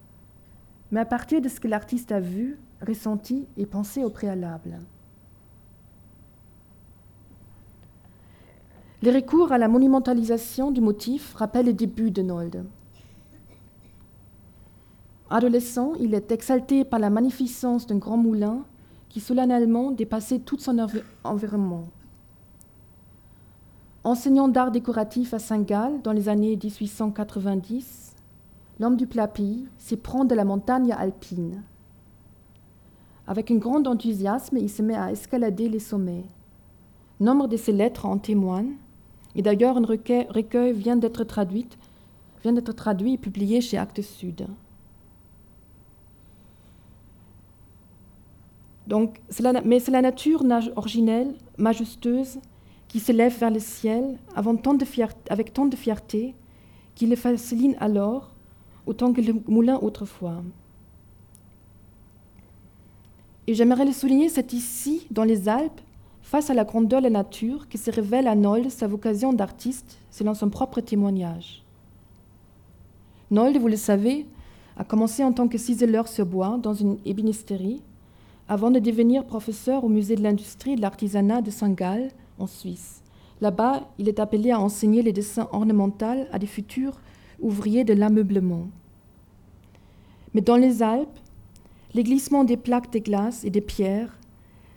[0.92, 4.80] mais à partir de ce que l'artiste a vu, ressenti et pensé au préalable.
[9.02, 12.66] Les recours à la monumentalisation du motif rappellent les débuts de Nold.
[15.30, 18.64] Adolescent, il est exalté par la magnificence d'un grand moulin
[19.10, 20.78] qui solennellement dépassait tout son
[21.24, 21.90] environnement.
[24.06, 28.16] Enseignant d'art décoratif à Saint-Gall dans les années 1890,
[28.80, 31.62] l'homme du plat pays s'éprend de la montagne alpine.
[33.28, 36.24] Avec un grand enthousiasme, il se met à escalader les sommets.
[37.20, 38.78] Nombre de ses lettres en témoignent,
[39.36, 40.74] et d'ailleurs, un recueil, traduit,
[42.44, 44.48] vient d'être traduit et publié chez Actes Sud.
[48.88, 49.20] Donc,
[49.66, 50.44] mais c'est la nature
[50.78, 52.40] originelle, majestueuse,
[52.88, 56.34] qui s'élève vers le ciel avec tant de fierté,
[56.96, 58.32] qui le fascine alors
[58.86, 60.42] autant que le moulin autrefois.
[63.46, 65.82] Et j'aimerais le souligner, c'est ici, dans les Alpes,
[66.22, 69.98] face à la grandeur de la nature, que se révèle à Nold sa vocation d'artiste
[70.12, 71.64] selon son propre témoignage.
[73.32, 74.26] Nold, vous le savez,
[74.78, 77.82] a commencé en tant que ciseleur sur bois dans une ébénisterie,
[78.48, 83.02] avant de devenir professeur au musée de l'industrie et de l'artisanat de Saint-Gall, en Suisse.
[83.42, 87.00] Là-bas, il est appelé à enseigner les dessins ornementaux à des futurs
[87.40, 88.68] ouvriers de l'ameublement.
[90.34, 91.20] Mais dans les Alpes,
[91.94, 94.18] les glissements des plaques de glace et des pierres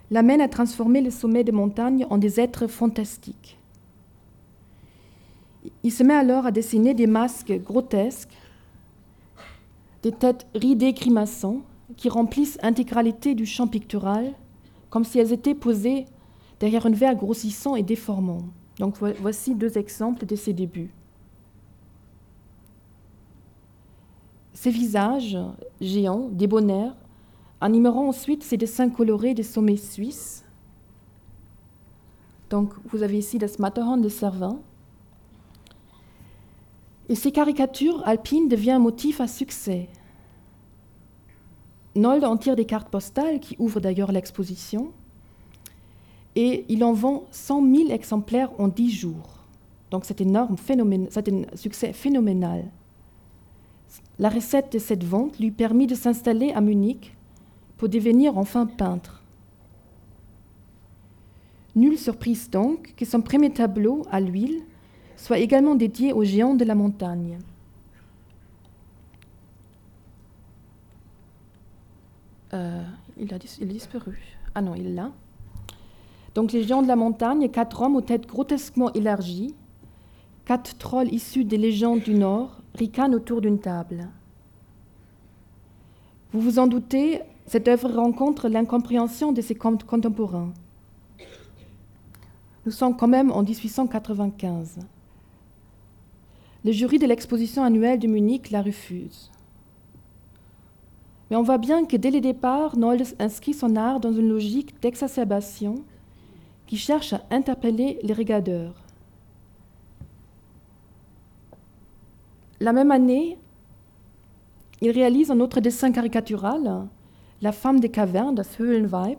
[0.09, 3.57] l'amènent à transformer les sommets des montagnes en des êtres fantastiques.
[5.83, 8.35] Il se met alors à dessiner des masques grotesques,
[10.03, 11.61] des têtes ridées grimaçant,
[11.97, 14.33] qui remplissent l'intégralité du champ pictural,
[14.89, 16.05] comme si elles étaient posées
[16.59, 18.43] derrière un verre grossissant et déformant.
[18.77, 20.93] Donc voici deux exemples de ses débuts.
[24.53, 25.37] Ces visages
[25.79, 26.95] géants, débonnaires,
[27.61, 30.43] animeront ensuite ces dessins colorés des sommets suisses.
[32.49, 34.59] Donc vous avez ici das Matterhorn de Servin.
[37.09, 39.89] Et ces caricatures alpines deviennent un motif à succès.
[41.95, 44.91] Nold en tire des cartes postales qui ouvrent d'ailleurs l'exposition
[46.35, 49.39] et il en vend 100 000 exemplaires en 10 jours.
[49.89, 50.55] Donc c'est énorme,
[51.09, 52.65] c'est un succès phénoménal.
[54.19, 57.13] La recette de cette vente lui permit de s'installer à Munich
[57.77, 59.21] pour devenir enfin peintre.
[61.75, 64.61] Nulle surprise donc que son premier tableau à l'huile
[65.17, 67.37] soit également dédié aux géants de la montagne.
[72.53, 72.83] Euh,
[73.17, 74.17] il, a, il a disparu.
[74.55, 75.11] Ah non, il là.
[76.35, 79.53] Donc les géants de la montagne, quatre hommes aux têtes grotesquement élargies,
[80.45, 84.07] quatre trolls issus des légendes du Nord, ricanent autour d'une table.
[86.31, 90.53] Vous vous en doutez, cette œuvre rencontre l'incompréhension de ses contemporains.
[92.65, 94.79] Nous sommes quand même en 1895.
[96.63, 99.31] Le jury de l'exposition annuelle de Munich la refuse.
[101.31, 104.81] Mais on voit bien que dès le départ, Nold inscrit son art dans une logique
[104.81, 105.81] d'exacerbation
[106.67, 108.73] qui cherche à interpeller les regardeurs.
[112.59, 113.37] La même année,
[114.81, 116.85] il réalise un autre dessin caricatural,
[117.41, 119.17] La femme des cavernes, das Höhlenweib.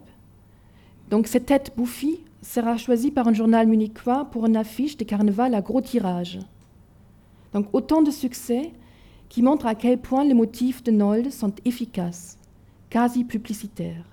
[1.08, 5.54] Donc cette tête bouffie sera choisie par un journal munichois pour une affiche de carnaval
[5.54, 6.40] à gros tirage.
[7.54, 8.70] Donc autant de succès
[9.32, 12.36] qui montrent à quel point les motifs de Nold sont efficaces,
[12.90, 14.04] quasi publicitaires.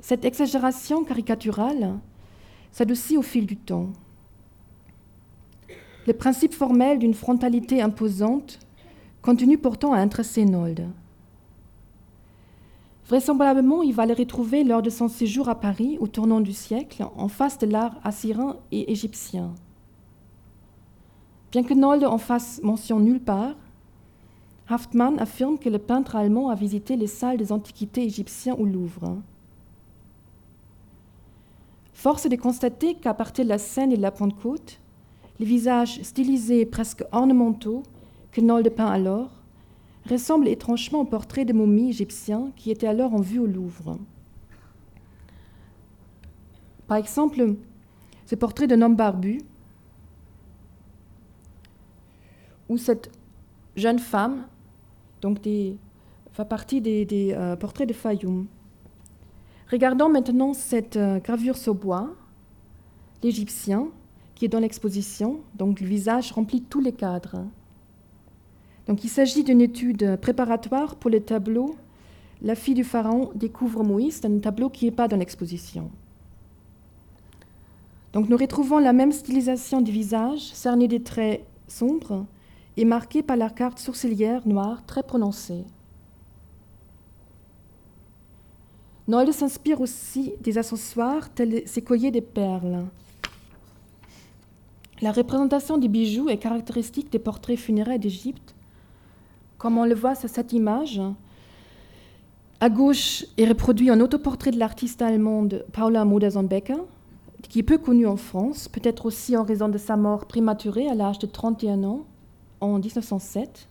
[0.00, 1.98] Cette exagération caricaturale
[2.70, 3.88] s'adoucit au fil du temps.
[6.06, 8.58] Le principe formel d'une frontalité imposante
[9.22, 10.86] continue pourtant à intéresser Nold.
[13.06, 17.06] Vraisemblablement, il va le retrouver lors de son séjour à Paris au tournant du siècle,
[17.16, 19.54] en face de l'art assyrien et égyptien.
[21.50, 23.56] Bien que Nold en fasse mention nulle part,
[24.68, 29.18] Haftmann affirme que le peintre allemand a visité les salles des antiquités égyptiennes au Louvre.
[31.92, 34.78] Force est de constater qu'à partir de la Seine et de la Pentecôte,
[35.40, 37.82] les visages stylisés presque ornementaux
[38.30, 39.30] que Nolde peint alors
[40.08, 43.98] ressemblent étrangement aux portraits de momies égyptiens qui étaient alors en vue au Louvre.
[46.86, 47.56] Par exemple,
[48.26, 49.42] ce portrait d'un homme barbu,
[52.70, 53.10] où cette
[53.74, 54.44] jeune femme
[55.20, 58.46] donc fait partie des, euh, portraits de Fayoum.
[59.70, 62.14] Regardons maintenant cette euh, gravure sur bois,
[63.22, 63.88] l'Égyptien,
[64.34, 65.40] qui est dans l'exposition.
[65.56, 67.44] Donc le visage remplit tous les cadres.
[68.86, 71.74] Donc il s'agit d'une étude préparatoire pour le tableau
[72.40, 75.90] La fille du pharaon découvre Moïse, un tableau qui n'est pas dans l'exposition.
[78.12, 82.26] Donc nous retrouvons la même stylisation du visage, cerné des traits sombres
[82.80, 85.64] et marqué par la carte sourcilière noire très prononcée.
[89.06, 92.86] Noël s'inspire aussi des accessoires tels ces colliers de perles.
[95.02, 98.54] La représentation des bijoux est caractéristique des portraits funéraires d'Égypte,
[99.58, 101.02] comme on le voit sur cette image.
[102.60, 106.80] À gauche est reproduit un autoportrait de l'artiste allemande Paula Modersohn-Becker,
[107.42, 110.94] qui est peu connue en France, peut-être aussi en raison de sa mort prématurée à
[110.94, 112.06] l'âge de 31 ans
[112.60, 113.68] en 1907.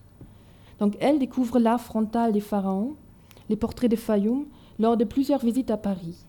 [0.79, 2.95] Donc elle découvre l'art frontal des pharaons,
[3.49, 4.45] les portraits de Fayoum,
[4.79, 6.25] lors de plusieurs visites à Paris.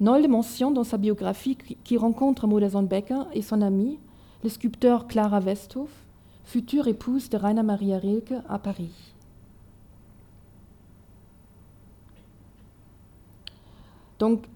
[0.00, 3.98] Nolde mentionne dans sa biographie qu'il rencontre Maud Becker et son ami,
[4.42, 5.90] le sculpteur Clara Westhoff,
[6.44, 9.14] future épouse de Rainer Maria Rilke à Paris.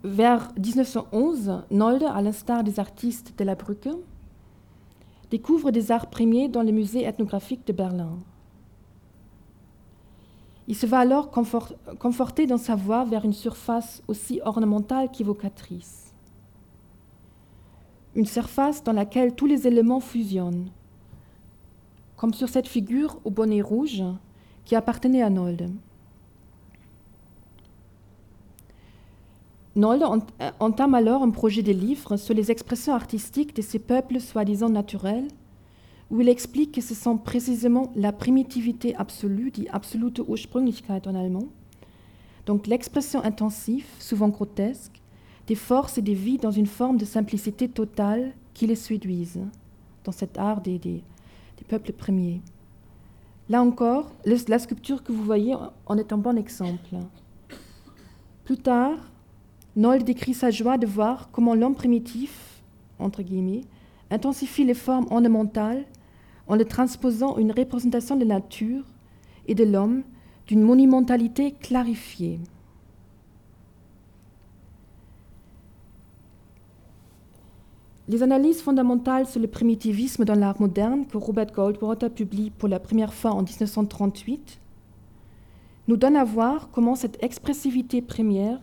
[0.03, 3.91] Vers 1911, Nolde, à l'instar des artistes de la Brücke,
[5.31, 8.19] découvre des arts premiers dans le musée ethnographique de Berlin.
[10.69, 16.13] Il se va alors conforter dans sa voie vers une surface aussi ornementale qu'évocatrice.
[18.15, 20.69] Une surface dans laquelle tous les éléments fusionnent,
[22.17, 24.03] comme sur cette figure au bonnet rouge
[24.65, 25.71] qui appartenait à Nolde.
[29.77, 34.21] Nolde euh, entame alors un projet de livre sur les expressions artistiques de ces peuples
[34.21, 35.29] soi-disant naturels,
[36.11, 41.49] où il explique que ce sont précisément la primitivité absolue, die absolute Ursprünglichkeit en allemand,
[42.47, 45.01] donc l'expression intensive, souvent grotesque,
[45.47, 49.47] des forces et des vies dans une forme de simplicité totale qui les séduisent,
[50.03, 51.03] dans cet art des, des
[51.69, 52.41] peuples premiers.
[53.49, 55.55] Là encore, la sculpture que vous voyez
[55.87, 56.97] en est un bon exemple.
[58.45, 58.99] Plus tard,
[59.77, 62.63] Nold décrit sa joie de voir comment l'homme primitif,
[62.99, 63.63] entre guillemets,
[64.11, 65.85] intensifie les formes ornementales
[66.49, 68.85] en le transposant une représentation de la nature
[69.47, 70.03] et de l'homme
[70.49, 72.41] d'une monumentalité clarifiée.
[78.09, 82.81] Les analyses fondamentales sur le primitivisme dans l'art moderne que Robert Goldwater publie pour la
[82.81, 84.59] première fois en 1938
[85.87, 88.59] nous donnent à voir comment cette expressivité première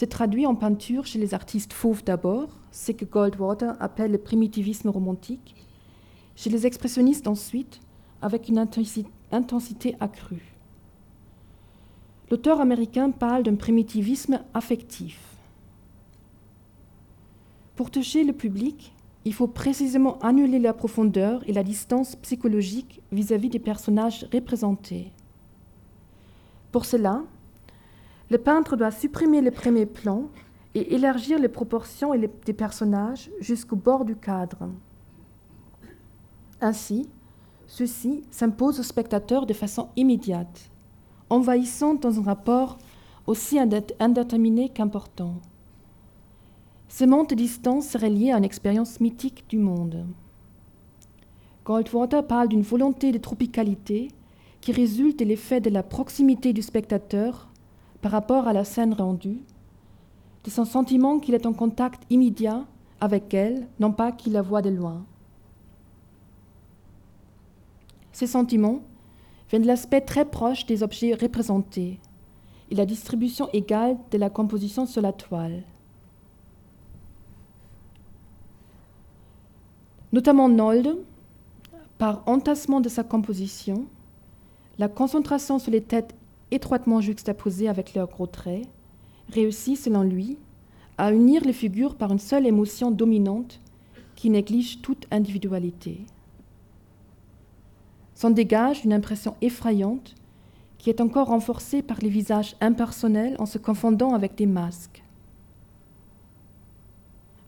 [0.00, 4.88] se traduit en peinture chez les artistes fauves d'abord, ce que Goldwater appelle le primitivisme
[4.88, 5.54] romantique,
[6.36, 7.80] chez les expressionnistes ensuite,
[8.22, 10.54] avec une intensité accrue.
[12.30, 15.20] L'auteur américain parle d'un primitivisme affectif.
[17.76, 18.94] Pour toucher le public,
[19.26, 25.12] il faut précisément annuler la profondeur et la distance psychologique vis-à-vis -vis des personnages représentés.
[26.72, 27.22] Pour cela,
[28.30, 30.28] le peintre doit supprimer le premier plan
[30.74, 34.68] et élargir les proportions des personnages jusqu'au bord du cadre.
[36.60, 37.08] Ainsi,
[37.66, 40.70] ceci s'impose au spectateur de façon immédiate,
[41.28, 42.78] envahissant dans un rapport
[43.26, 45.34] aussi indéterminé qu'important.
[46.88, 50.06] Ce monte de distance serait lié à une expérience mythique du monde.
[51.64, 54.08] Goldwater parle d'une volonté de tropicalité
[54.60, 57.49] qui résulte de l'effet de la proximité du spectateur
[58.00, 59.42] par rapport à la scène rendue,
[60.44, 62.64] de son sentiment qu'il est en contact immédiat
[63.00, 65.04] avec elle, non pas qu'il la voit de loin.
[68.12, 68.80] Ces sentiments
[69.48, 71.98] viennent de l'aspect très proche des objets représentés
[72.70, 75.62] et la distribution égale de la composition sur la toile.
[80.12, 80.96] Notamment Nolde,
[81.98, 83.86] par entassement de sa composition,
[84.78, 86.14] la concentration sur les têtes
[86.50, 88.66] étroitement juxtaposées avec leurs gros traits,
[89.30, 90.38] réussit, selon lui,
[90.98, 93.60] à unir les figures par une seule émotion dominante
[94.16, 96.04] qui néglige toute individualité.
[98.14, 100.14] S'en dégage une impression effrayante
[100.76, 105.02] qui est encore renforcée par les visages impersonnels en se confondant avec des masques.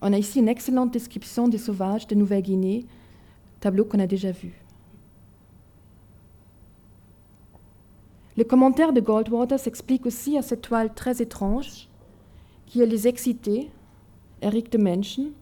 [0.00, 2.86] On a ici une excellente description des sauvages de Nouvelle-Guinée,
[3.60, 4.61] tableau qu'on a déjà vu.
[8.36, 11.88] Le commentaire de Goldwater s'explique aussi à cette toile très étrange
[12.66, 13.68] qui est Les Excités,
[14.40, 15.32] Eric de Menschen.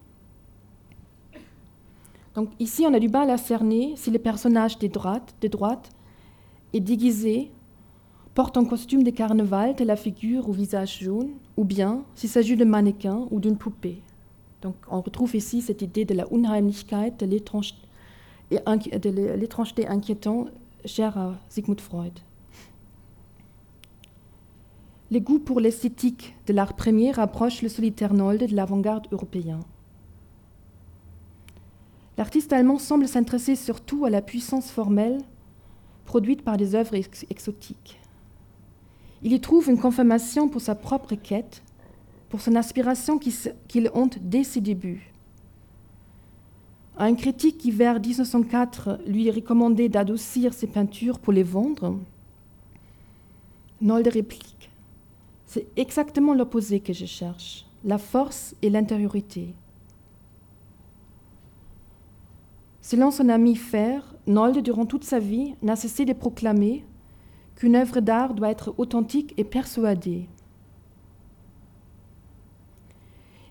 [2.35, 5.91] Donc ici, on a du mal à cerner si le personnage de droite, de droite
[6.73, 7.53] est déguisé,
[8.35, 12.57] porte un costume de carnaval de la figure au visage jaune, ou bien s'il s'agit
[12.57, 14.03] d'un mannequin ou d'une poupée.
[14.63, 17.27] Donc on retrouve ici cette idée de la Unheimlichkeit, de
[19.37, 20.49] l'étrangeté inquiétante
[20.85, 22.19] chère à Sigmund Freud.
[25.13, 29.59] Le goût pour l'esthétique de l'art premier rapproche le solitaire Nolde de l'avant-garde européen.
[32.17, 35.19] L'artiste allemand semble s'intéresser surtout à la puissance formelle
[36.05, 36.95] produite par des œuvres
[37.29, 37.99] exotiques.
[39.23, 41.65] Il y trouve une confirmation pour sa propre quête,
[42.29, 45.13] pour son aspiration qu'il honte dès ses débuts.
[46.99, 51.99] Un critique qui, vers 1904, lui recommandait d'adoucir ses peintures pour les vendre,
[53.81, 54.60] Nolde réplique
[55.53, 59.53] c'est exactement l'opposé que je cherche, la force et l'intériorité.
[62.81, 66.85] Selon son ami Fer, Nolde, durant toute sa vie, n'a cessé de proclamer
[67.57, 70.29] qu'une œuvre d'art doit être authentique et persuadée.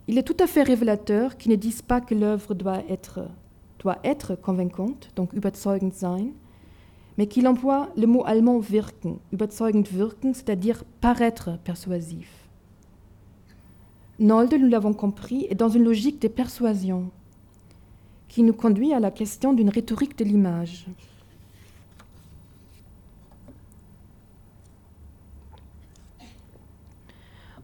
[0.08, 3.28] Il est tout à fait révélateur qu'ils ne disent pas que l'œuvre doit être,
[3.80, 6.30] doit être convaincante, donc überzeugend sein,
[7.20, 12.48] mais qu'il emploie le mot allemand wirken, überzeugend wirken, c'est-à-dire paraître persuasif.
[14.20, 17.12] Nolde, nous l'avons compris, est dans une logique de persuasion
[18.30, 20.88] qui nous conduit à la question d'une rhétorique de l'image.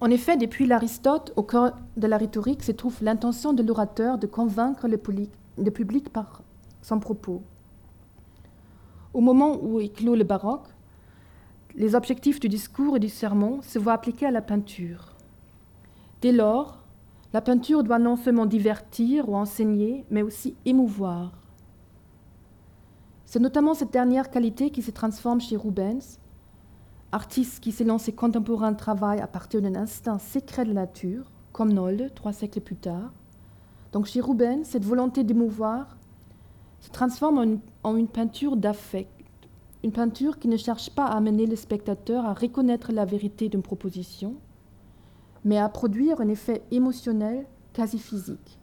[0.02, 4.28] En effet, depuis l'Aristote, au cœur de la rhétorique se trouve l'intention de l'orateur de
[4.28, 4.98] convaincre le,
[5.72, 6.42] public par
[6.82, 7.42] son propos.
[9.16, 10.68] Au moment où éclot le baroque,
[11.74, 15.16] les objectifs du discours et du sermon se voient appliqués à la peinture.
[16.22, 16.84] Dès lors,
[17.32, 21.32] la peinture doit non seulement divertir ou enseigner, mais aussi émouvoir.
[23.26, 26.20] C'est notamment cette dernière qualité qui se transforme chez Rubens
[27.14, 31.72] artiste qui selon ses contemporains travaille à partir d'un instinct secret de la nature, comme
[31.72, 33.14] Nolde, trois siècles plus tard.
[33.94, 35.96] Donc chez Rubens, cette volonté d'émouvoir
[36.86, 39.10] se transforme en une, peinture d'affect,
[39.84, 43.64] une peinture qui ne cherche pas à amener le spectateur à reconnaître la vérité d'une
[43.64, 44.36] proposition,
[45.44, 48.60] mais à produire un effet émotionnel quasi physique.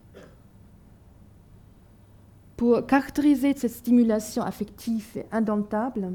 [2.55, 6.09] Pour caractériser cette stimulation affective et indomptable,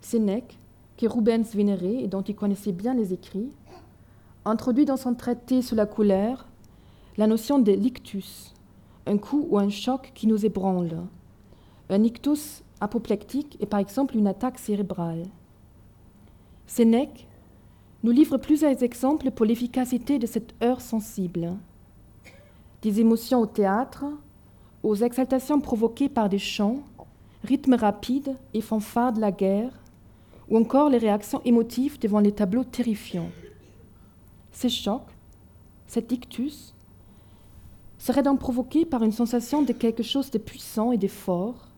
[0.00, 0.56] Sénèque
[0.96, 3.50] que Rubens vénérait et dont il connaissait bien les écrits,
[4.44, 6.46] introduit dans son traité sur la couleur
[7.16, 8.51] la notion de lictus,
[9.06, 11.02] un coup ou un choc qui nous ébranle.
[11.90, 15.24] Un ictus apoplectique est par exemple une attaque cérébrale.
[16.66, 17.26] Sénèque
[18.02, 21.56] nous livre plusieurs exemples pour l'efficacité de cette heure sensible.
[22.82, 24.04] Des émotions au théâtre,
[24.82, 26.82] aux exaltations provoquées par des chants,
[27.44, 29.72] rythmes rapides et fanfares de la guerre,
[30.48, 33.30] ou encore les réactions émotives devant les tableaux terrifiants.
[34.50, 35.06] Ces chocs,
[35.86, 36.74] cet ictus,
[38.02, 41.68] seraient donc provoqués par une sensation de quelque chose de puissant et de fort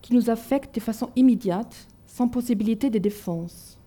[0.00, 3.78] qui nous affecte de façon immédiate, sans possibilité de défense.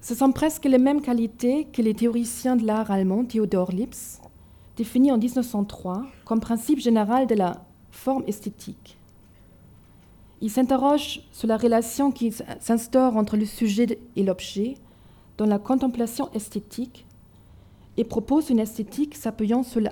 [0.00, 4.20] Ce sont presque les mêmes qualités que les théoriciens de l'art allemand Theodor Lips
[4.76, 8.98] définit en 1903 comme principe général de la forme esthétique.
[10.40, 14.74] Il s'interroge sur la relation qui s'instaure entre le sujet et l'objet
[15.36, 17.06] dans la contemplation esthétique
[17.96, 19.82] et propose une esthétique s'appuyant sur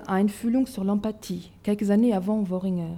[0.65, 2.97] sur l'empathie, quelques années avant Woringer.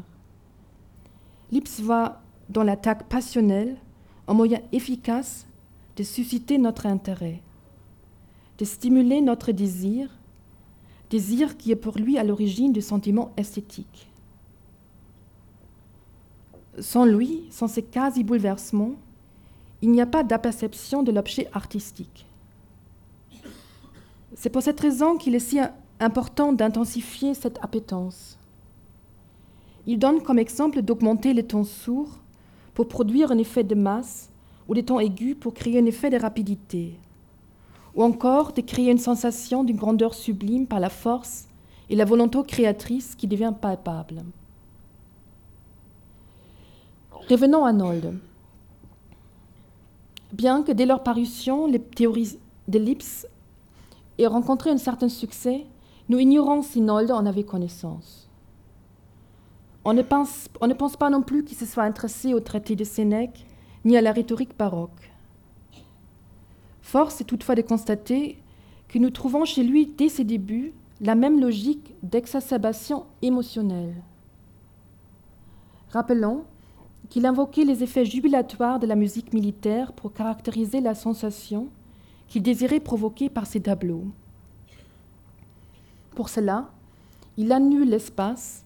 [1.51, 3.77] Lips voit dans l'attaque passionnelle
[4.27, 5.47] un moyen efficace
[5.95, 7.41] de susciter notre intérêt,
[8.57, 10.09] de stimuler notre désir,
[11.09, 14.07] désir qui est pour lui à l'origine du sentiment esthétique.
[16.79, 18.95] Sans lui, sans ces quasi-bouleversements,
[19.81, 22.24] il n'y a pas d'aperception de l'objet artistique.
[24.35, 25.59] C'est pour cette raison qu'il est si
[25.99, 28.37] important d'intensifier cette appétence.
[29.87, 32.19] Il donne comme exemple d'augmenter les tons sourds
[32.73, 34.29] pour produire un effet de masse
[34.67, 36.97] ou les tons aigus pour créer un effet de rapidité,
[37.95, 41.47] ou encore de créer une sensation d'une grandeur sublime par la force
[41.89, 44.23] et la volonté créatrice qui devient palpable.
[47.29, 48.19] Revenons à Nold.
[50.33, 53.27] Bien que dès leur parution, les théories d'ellipse
[54.17, 55.65] aient rencontré un certain succès,
[56.09, 58.29] nous ignorons si Nold en avait connaissance.
[59.83, 62.75] On ne pense, on ne pense pas non plus qu'il se soit intéressé au traité
[62.75, 63.45] de Sénèque
[63.83, 65.11] ni à la rhétorique baroque.
[66.81, 68.41] Force est toutefois de constater
[68.87, 73.95] que nous trouvons chez lui, dès ses débuts, la même logique d'exacerbation émotionnelle.
[75.89, 76.45] Rappelons
[77.09, 81.69] qu'il invoquait les effets jubilatoires de la musique militaire pour caractériser la sensation
[82.27, 84.05] qu'il désirait provoquer par ses tableaux.
[86.15, 86.71] Pour cela,
[87.37, 88.65] il annule l'espace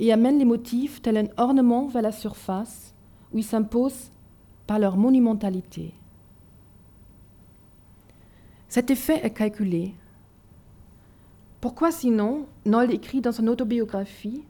[0.00, 2.94] et amène les motifs tel un ornement vers la surface
[3.32, 4.10] où ils s'imposent
[4.66, 5.94] par leur monumentalité.
[8.68, 9.94] Cet effet est calculé.
[11.60, 14.44] Pourquoi sinon, Noll écrit dans son autobiographie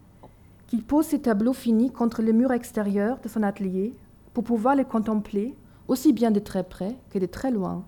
[0.67, 3.95] qu'il pose ses tableaux finis contre le mur extérieur de son atelier
[4.35, 5.55] pour pouvoir les contempler
[5.87, 7.85] aussi bien de très près que de très loin?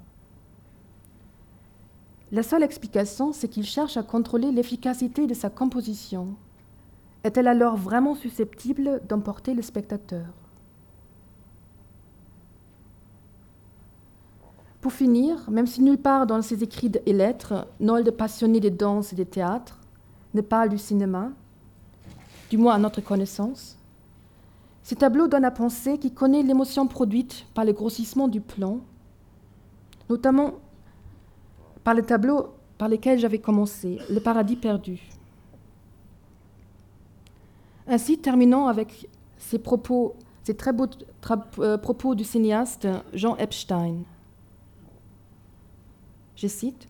[2.32, 6.36] La seule explication, c'est qu'il cherche à contrôler l'efficacité de sa composition.
[7.24, 10.26] Est-elle alors vraiment susceptible d'emporter le spectateur?
[14.80, 19.12] Pour finir, même si nulle part dans ses écrits et lettres, Nold, passionné de danse
[19.12, 19.78] et de théâtre,
[20.32, 21.32] ne parle du cinéma,
[22.48, 23.76] du moins à notre connaissance.
[24.82, 28.78] Ces tableaux donnent à penser qu'il connaît l'émotion produite par le grossissement du plan,
[30.08, 30.54] notamment
[31.84, 35.02] par les tableaux par lesquels j'avais commencé, Le paradis perdu.
[37.86, 40.14] Ainsi, terminons avec ces propos,
[40.44, 40.88] ces très beaux
[41.58, 43.96] euh, propos du cinéaste Jean Epstein.
[46.36, 46.88] Je cite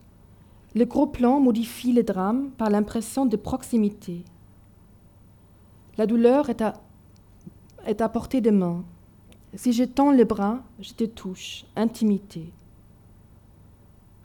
[0.76, 4.24] Le gros plan modifie les drames par l'impression de proximité.
[5.98, 6.74] La douleur est à,
[7.84, 8.84] est à portée de main.
[9.54, 11.64] Si je tends les bras, je te touche.
[11.74, 12.52] Intimité.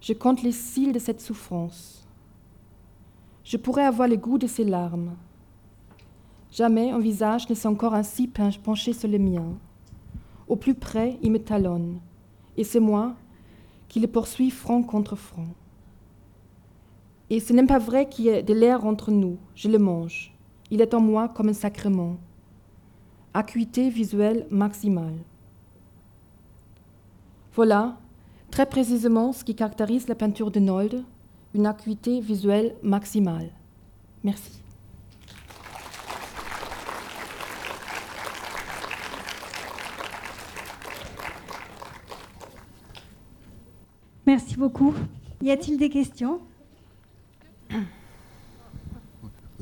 [0.07, 2.07] Je compte les cils de cette souffrance.
[3.43, 5.15] Je pourrais avoir le goût de ces larmes.
[6.51, 9.57] Jamais un visage ne s'est encore ainsi penché sur le mien.
[10.47, 11.99] Au plus près, il me talonne,
[12.55, 13.15] et c'est moi
[13.87, 15.47] qui le poursuis front contre front.
[17.31, 20.35] Et ce n'est pas vrai qu'il y ait de l'air entre nous, je le mange.
[20.69, 22.17] Il est en moi comme un sacrement.
[23.33, 25.17] Acuité visuelle maximale.
[27.55, 27.97] Voilà,
[28.55, 31.03] très précisément, ce qui caractérise la peinture de Nolde,
[31.53, 33.51] une acuité visuelle maximale.
[34.23, 34.61] Merci.
[44.25, 44.93] Merci beaucoup.
[45.41, 46.39] Y a-t-il des questions?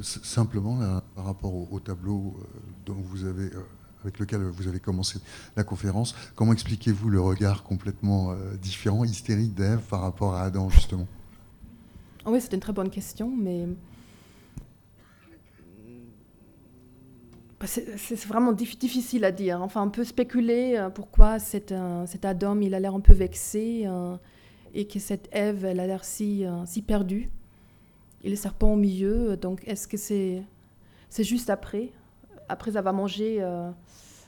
[0.04, 0.78] Simplement,
[1.16, 2.44] par rapport au, tableau euh,
[2.86, 3.66] dont vous avez, euh,
[4.04, 5.20] avec lequel vous avez commencé
[5.56, 10.70] la conférence, comment expliquez-vous le regard complètement euh, différent, hystérique d'Ève par rapport à Adam,
[10.70, 11.08] justement?
[12.26, 13.66] Oui, c'est une très bonne question, mais
[17.60, 19.62] bah, c'est vraiment difficile à dire.
[19.62, 21.74] Enfin, on peut spéculer pourquoi cet,
[22.24, 23.88] Adam, il a l'air un peu vexé
[24.74, 27.30] et que cette Ève, elle a l'air si, euh, perdue.
[28.24, 30.44] Et le serpent au milieu, donc est-ce que c'est
[31.20, 31.92] juste après,
[32.54, 33.70] après avoir mangé euh,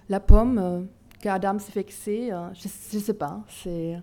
[0.10, 0.82] la pomme, euh,
[1.22, 3.44] qu'Adam s'est vexé Je ne sais pas.
[3.48, 3.98] C'est,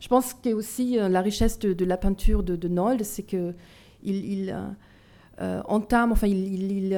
[0.00, 3.54] je pense que aussi la richesse de, la peinture de, de c'est que
[4.02, 4.54] il,
[5.40, 6.88] entame, enfin, il,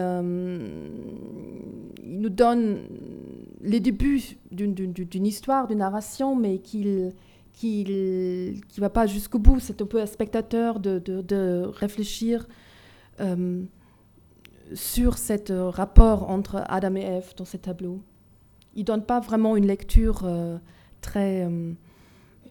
[2.02, 2.78] nous donne
[3.60, 7.12] les débuts d'une histoire, d'une narration, mais qu'il
[7.52, 9.60] qui ne va pas jusqu'au bout.
[9.60, 12.46] C'est un peu un spectateur de, de, réfléchir
[13.20, 13.62] euh,
[14.74, 18.00] sur ce rapport entre Adam et Ève dans ces tableaux.
[18.74, 20.58] Il ne donne pas vraiment une lecture euh,
[21.00, 21.72] très, euh,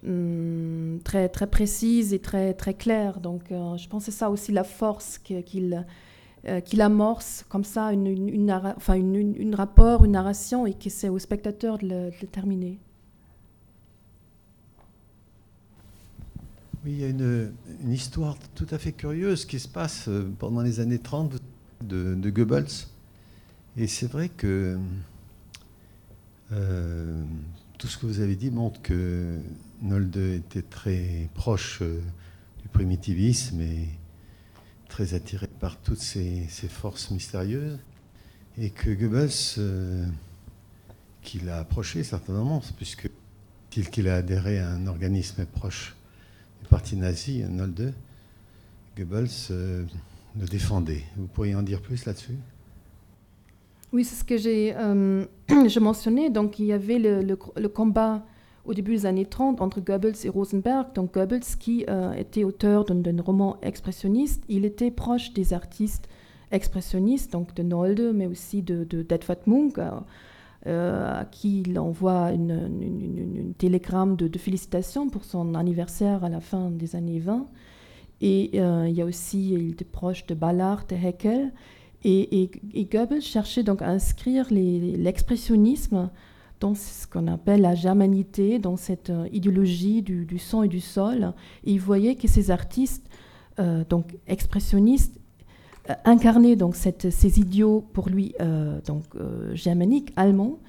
[0.05, 3.19] hum, très, très précise et très, très claire.
[3.19, 5.85] Donc je pense que c'est ça aussi la force qu'il
[6.63, 11.87] qu'il amorce comme ça une, une, rapport, une narration et que c'est au spectateur de
[11.87, 12.79] le, terminer.
[16.85, 17.51] Oui, il y a une,
[17.91, 21.35] histoire tout à fait curieuse qui se passe euh, pendant les années 30
[21.83, 22.87] de, Goebbels.
[23.77, 24.77] Et c'est vrai que
[26.51, 27.23] euh,
[27.77, 29.37] tout ce que vous avez dit montre que
[29.81, 32.01] Nolde était très proche euh,
[32.61, 33.87] du primitivisme et
[34.87, 37.79] très attiré par toutes ces, forces mystérieuses.
[38.57, 40.09] Et que Goebbels,
[41.21, 43.09] qui l'a approché certainement, puisque
[43.69, 45.95] qu'il a adhéré à un organisme proche
[46.69, 47.93] parti nazi, Nolde,
[48.95, 49.85] Goebbels euh,
[50.37, 51.03] le défendait.
[51.17, 52.37] Vous pourriez en dire plus là-dessus?
[53.91, 55.25] Oui, c'est ce que j'ai euh,
[55.81, 56.29] mentionné.
[56.29, 58.23] Donc, il y avait le, combat
[58.65, 60.93] au début des années 30 entre Goebbels et Rosenberg.
[60.93, 66.07] Donc, Goebbels, qui euh, était auteur d'un roman expressionniste, il était proche des artistes
[66.51, 69.05] expressionnistes, donc de Nolde, mais aussi de, de
[69.47, 69.73] Munch.
[70.67, 76.69] Euh, à qui il envoie une, télégramme de, félicitations pour son anniversaire à la fin
[76.69, 77.47] des années 20.
[78.21, 81.51] Et euh, il y a aussi, il était proche de Ballard, de Heckel.
[82.03, 82.49] Et,
[82.91, 86.09] Goebbels cherchait donc à inscrire l'expressionnisme
[86.59, 91.33] dans ce qu'on appelle la germanité, dans cette euh, idéologie du, sang et du sol.
[91.65, 93.05] Et il voyait que ces artistes,
[93.89, 95.19] donc expressionnistes,
[95.89, 100.59] euh, incarner donc ces idiots pour lui euh, donc euh, germaniques, allemands,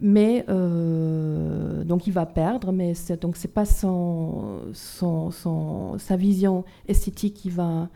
[0.00, 4.60] mais donc il va perdre, mais c'est, donc c'est pas son,
[5.98, 7.88] sa vision esthétique qui va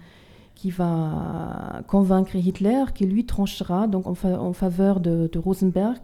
[0.54, 4.14] qui va convaincre Hitler, qui lui tranchera donc en,
[4.52, 5.98] faveur de, Rosenberg.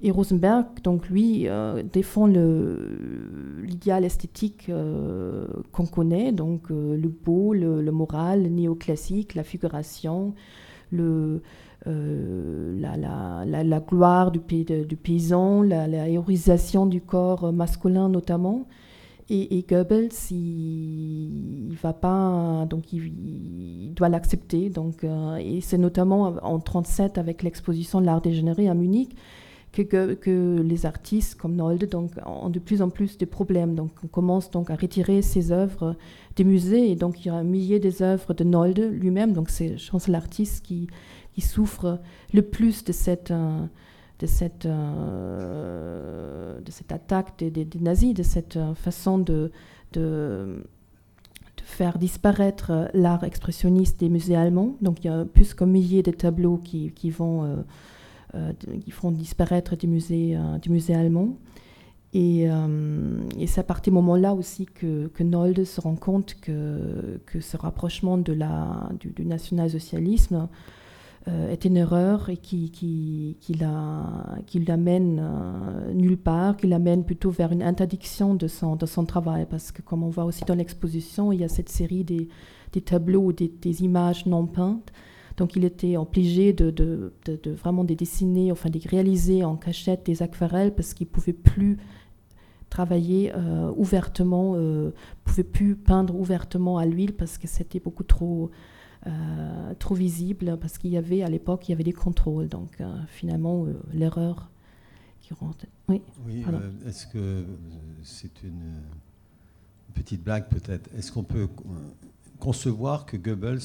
[0.00, 7.52] Et Rosenberg, donc lui, euh, défend l'idéal esthétique euh, qu'on connaît, donc euh, le beau,
[7.52, 10.34] le, moral, le néoclassique, la figuration,
[10.92, 11.42] le,
[11.86, 18.66] la, la, gloire du, paysan, la, héroïsation du corps masculin notamment.
[19.30, 24.70] et, Goebbels, il, va pas, donc il, doit l'accepter.
[24.70, 25.04] Donc,
[25.40, 29.14] et c'est notamment en 37 avec l'exposition de l'art dégénéré à Munich
[29.72, 33.74] que, que, les artistes comme Nolde donc, ont de plus en plus de problèmes.
[33.74, 35.96] Donc, on commence donc à retirer ses œuvres
[36.36, 36.90] des musées.
[36.90, 39.32] Et donc, il y a un millier des œuvres de Nolde lui-même.
[39.32, 40.88] Donc, c'est, je pense, l'artiste qui,
[41.38, 42.00] qui, souffre
[42.32, 43.64] le plus de cette, euh,
[44.18, 49.50] de cette, euh, de cette attaque des, nazis, de cette euh, façon de,
[49.92, 50.64] de,
[51.62, 54.76] faire disparaître l'art expressionniste des musées allemands.
[54.80, 57.62] Donc, il y a plus qu'un millier de tableaux qui, qui vont
[58.34, 58.52] euh,
[58.84, 61.38] qui font disparaître des musées, euh, du musée allemands.
[62.12, 62.46] Et,
[63.46, 67.56] c'est à partir ce moment-là aussi que, que Nolde se rend compte que, que ce
[67.56, 70.48] rapprochement de la, du, du national-socialisme
[71.50, 73.54] est une erreur et qui, qui, qui
[74.60, 75.22] l'amène
[75.94, 79.46] nulle part, qui l'amène plutôt vers une interdiction de son, de son travail.
[79.48, 82.28] Parce que comme on voit aussi dans l'exposition, il y a cette série des,
[82.72, 84.92] des tableaux des, des, images non peintes
[85.38, 90.04] donc il était obligé de, de, de, vraiment de dessiner, enfin de réaliser en cachette
[90.04, 91.78] des aquarelles parce qu'il ne pouvait plus
[92.70, 94.90] travailler euh, ouvertement, euh,
[95.24, 98.50] pouvait plus peindre ouvertement à l'huile parce que c'était beaucoup trop,
[99.06, 102.48] euh, trop visible, parce qu'il y avait à l'époque, il y avait des contrôles.
[102.48, 104.50] Donc euh, finalement, l'erreur
[105.20, 105.66] qui rentre.
[105.88, 106.44] Oui, oui
[106.86, 107.44] est-ce que
[108.02, 108.82] c'est une
[109.94, 111.48] petite blague peut-être Est-ce qu'on peut
[112.38, 113.60] concevoir que Goebbels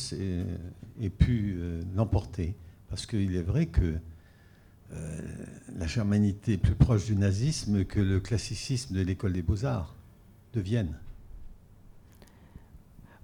[0.99, 2.55] ait, pu euh, l'emporter?
[2.89, 3.95] Parce qu'il est vrai que
[4.93, 5.21] euh,
[5.75, 9.95] la germanité est plus proche du nazisme que le classicisme de l'école des beaux-arts
[10.53, 10.95] de Vienne.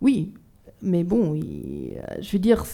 [0.02, 0.34] Oui,
[0.82, 2.66] mais bon, je veux dire,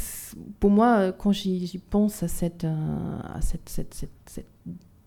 [0.59, 4.09] pour moi, quand j'y pense à euh, cette,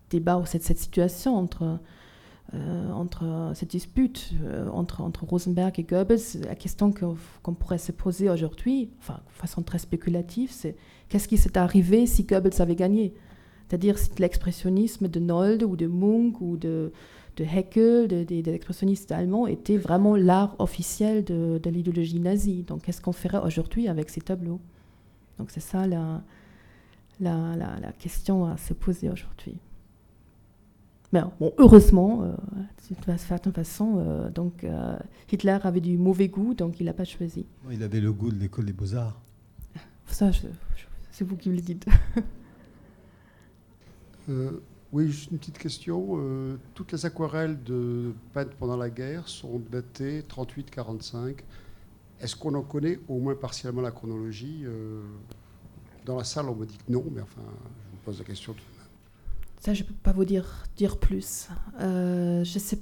[0.09, 1.79] débat ou cette, cette situation entre
[2.55, 8.29] euh, cette dispute euh, entre, entre Rosenberg et Goebbels, la question qu'on pourrait se poser
[8.29, 10.75] aujourd'hui, enfin, de façon très spéculative, c'est
[11.09, 13.13] qu'est-ce qui s'est arrivé si Goebbels avait gagné?
[13.67, 16.91] C'est-à-dire si l'expressionnisme de Nolde ou de Munch ou de,
[17.39, 22.63] de Heckel, de, de, l'expressionnistes allemands, était vraiment l'art officiel de, de l'idéologie nazie.
[22.63, 24.59] Donc qu'est-ce qu'on ferait aujourd'hui avec ces tableaux?
[25.37, 26.21] Donc c'est ça la,
[27.19, 29.57] la, la, la question à se poser aujourd'hui.
[31.11, 32.33] Mais bon, heureusement, euh,
[33.07, 34.95] de certaine façon, euh, donc, euh,
[35.31, 37.47] Hitler avait du mauvais goût, donc il n'a pas choisi.
[37.71, 39.19] Il avait le goût de l'école des beaux-arts.
[40.05, 40.29] Ça,
[41.11, 41.87] c'est vous qui me le dites.
[44.91, 46.19] Oui, juste une petite question.
[46.73, 51.37] toutes les aquarelles de peintes pendant la guerre sont datées 38-45.
[52.19, 54.65] Est-ce qu'on en connaît au moins partiellement la chronologie?
[56.05, 58.53] Dans la salle, on me dit que non, mais enfin, je vous pose la question
[58.53, 58.63] tout
[59.59, 61.49] ça, je ne peux pas vous dire, dire plus.
[61.81, 62.79] Euh, je sais,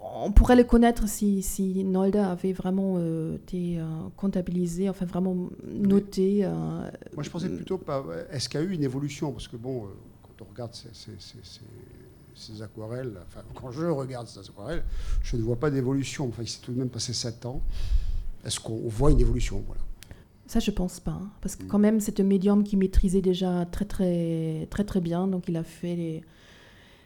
[0.00, 3.84] on pourrait le connaître si, si Nolda avait vraiment euh, été euh,
[4.16, 6.46] comptabilisé, enfin vraiment noté.
[7.14, 8.04] Moi, je pensais plutôt pas.
[8.30, 9.30] Est-ce qu'il y a eu une évolution?
[9.30, 9.86] Parce que bon,
[10.40, 11.60] on regarde ces, ces, ces,
[12.34, 14.84] ces, aquarelles, enfin, quand je regarde ces aquarelles,
[15.22, 16.28] je ne vois pas d'évolution.
[16.28, 17.60] Enfin, il s'est tout de même passé 7 ans.
[18.44, 19.62] Est-ce qu'on voit une évolution?
[19.66, 19.82] Voilà.
[20.46, 21.68] Ça, je pense pas, hein, parce que mm.
[21.68, 25.28] quand même, c'est un médium qui maîtrisait déjà très très très très bien.
[25.28, 26.24] Donc, il a fait les,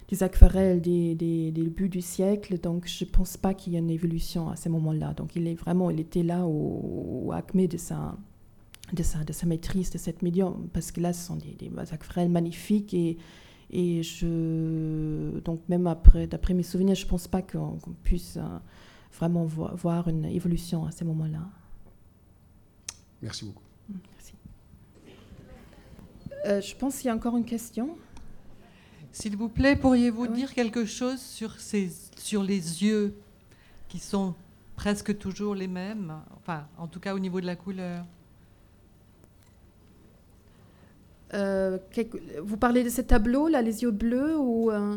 [0.08, 2.58] des aquarelles des, des, débuts du siècle.
[2.58, 5.12] Donc, je pense pas qu'il y ait une évolution à ce moment-là.
[5.14, 8.16] Donc, il est vraiment, il était là au, acmé de sa
[8.94, 11.70] de sa, de sa maîtrise de cette médium, parce que là, ce sont des, des
[11.92, 13.18] aquarelles magnifiques et
[13.70, 18.58] et je donc même après, d'après mes souvenirs, je pense pas qu'on puisse euh,
[19.12, 21.40] vraiment voir une évolution à ce moment-là.
[23.22, 23.62] Merci beaucoup.
[23.88, 24.34] Merci.
[26.46, 27.96] Euh, je pense qu'il y a encore une question.
[29.12, 33.16] S'il vous plaît, pourriez-vous dire quelque chose sur, ces, sur les yeux
[33.88, 34.34] qui sont
[34.76, 38.04] presque toujours les mêmes, enfin, en tout cas au niveau de la couleur?
[41.34, 41.78] Euh,
[42.42, 44.96] Vous parlez de ce tableau, là, les yeux bleus ou euh,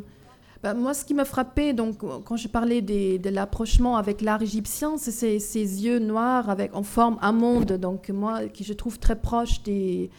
[0.63, 4.97] bah, moi, ce qui m'a frappé, donc, quand je parlais de l'approchement avec l'art égyptien,
[4.97, 9.61] c'est ces, yeux noirs avec, en forme monde donc moi, qui je trouve très proche
[9.63, 10.09] des,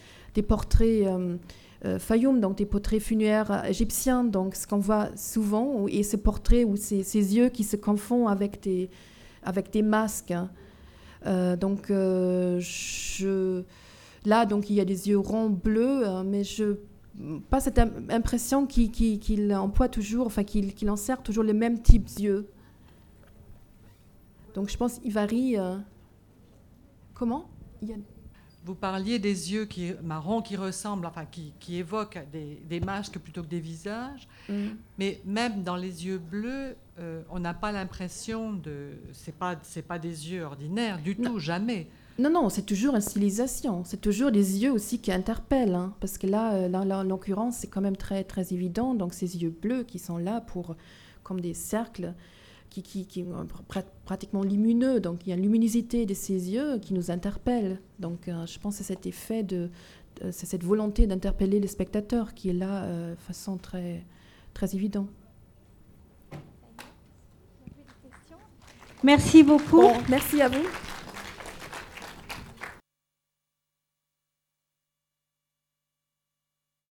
[0.47, 1.37] portraits euh,
[1.85, 6.63] euh, Fayoum, donc des portraits funéraires égyptiens, donc ce qu'on voit souvent, et ce portrait
[6.63, 10.31] ou ces, ces, yeux qui se confondent avec des, masques.
[10.31, 11.57] Hein.
[11.57, 13.65] Donc, je,
[14.29, 16.77] là, donc, il y a des yeux ronds bleus, hein, mais je
[17.51, 22.49] pas cette impression qu'il emploie toujours, enfin qu'il en sert toujours les mêmes types d'yeux.
[24.55, 25.57] Donc je pense qu'il varie.
[25.59, 25.77] Euh,
[27.15, 27.51] comment?
[28.65, 33.19] Vous parliez des yeux qui, marrons qui ressemblent, enfin qui, qui évoquent des, des, masques
[33.19, 34.29] plutôt que des visages.
[34.49, 34.69] Mm.
[34.99, 38.91] Mais même dans les yeux bleus, euh, on n'a pas l'impression de.
[39.13, 41.89] C'est pas, c'est pas des yeux ordinaires du tout, jamais.
[42.19, 43.85] Non, non, c'est toujours une stylisation.
[43.85, 45.75] C'est toujours des yeux aussi qui interpellent.
[45.75, 48.95] Hein, parce que là, euh, là, là en l'occurrence, c'est quand même très, très évident.
[48.95, 50.75] Donc, ces yeux bleus qui sont là pour,
[51.23, 52.15] comme des cercles
[52.71, 53.25] qui, qui, qui
[54.05, 55.01] pratiquement lumineux.
[55.01, 57.81] Donc il y a une luminosité de ses yeux qui nous interpelle.
[57.99, 59.71] Donc euh, je pense que c'est cet effet de,
[60.31, 64.05] c'est cette volonté d'interpeller les spectateurs qui est là euh, de façon très,
[64.55, 65.09] très évidente.
[69.03, 69.85] Merci beaucoup.
[70.09, 70.65] merci à vous.